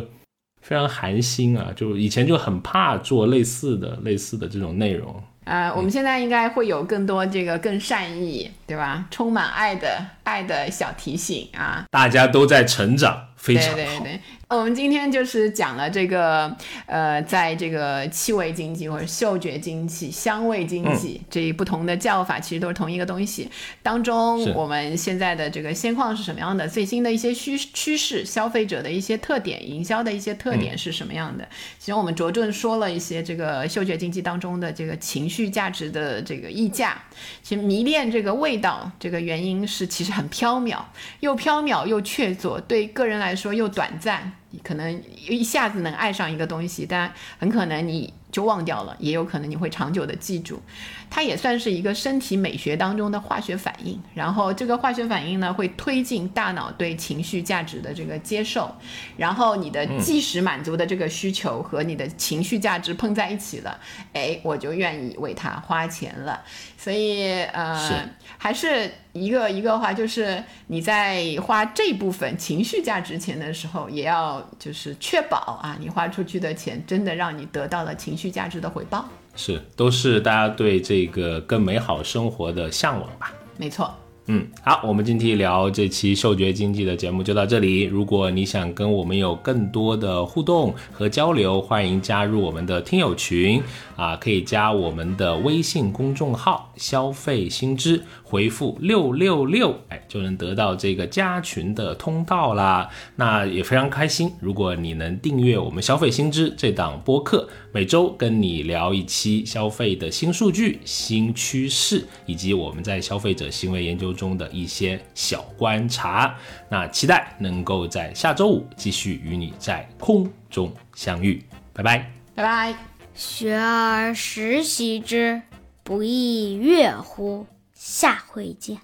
[0.62, 1.72] 非常寒心啊！
[1.76, 5.22] 就以前就很怕做类似的、类似的这种内容。
[5.46, 9.06] 呃，我们现在应该会有更多这个更善意，对吧？
[9.12, 11.84] 充满爱的爱的小提醒啊！
[11.92, 13.76] 大家都在成长，非常好。
[13.76, 14.20] 对对对。
[14.50, 23.50] 我们今天就是讲了这个，呃，在这个气味经济或者嗅觉经济、香味经济这一不同的叫法，其实都是同一个东西。
[23.82, 26.68] 当中，我们现在的这个现况是什么样的？
[26.68, 31.48] 最新的一些趋趋势、消费者的一些特点、营销的一些特点是什么样的？
[31.80, 37.02] 其实我们着重说了一些这个嗅觉经济当中的这个情绪价值的这个溢价。
[37.42, 40.78] 其实迷恋这个味道，这个原因是其实很缥缈，
[41.22, 44.43] 又缥缈又确凿，对个人来说又短暂。
[44.62, 50.62] 可能一下子能爱上一个东西，但很可能你就忘掉了，也有可能你会长久的记住。
[51.10, 58.76] 它也算是一个身体美学当中的化学反应，然后这个化学反应呢会推进大脑对情绪价值的这个接受，
[59.16, 63.80] 然后你的即时满足的这个需求和你的情绪价值碰在一起了，
[64.14, 66.42] 哎，我就愿意为它花钱了。
[66.76, 74.04] 所以呃，还是一个一个话，就是你在花这部分情绪价值钱的时候，也
[74.44, 79.08] 要就是确保啊，你花出去的钱真的让你得到了情绪价值的回报。
[79.36, 83.34] 是，都是大家对这个更美好生活的向往吧？
[83.58, 83.94] 没错。
[84.28, 87.84] 嗯，好，我们今天聊这期嗅觉经济的节目就到这里。
[87.84, 93.62] 如果你想跟我们有更多的互动和交流，欢迎加入我们的听友群
[93.96, 102.90] 啊，可以加我们的微信公众号“消费新知”，回复六六六，哎，就能得到这个加群的通道啦。
[103.18, 114.14] 那也非常开心，如果你能订阅我们“消费新知”这档播客，每周跟你聊一期消费的新数据、新趋势，以及我们在消费者行为研究。
[114.14, 116.36] 中的一些小观察，
[116.70, 122.93] 那期待能够在下周五继续与你在空中相遇，拜拜，拜拜。
[123.16, 125.42] 学而时习之，
[125.84, 127.46] 不亦说乎？
[127.74, 128.80] 下回见。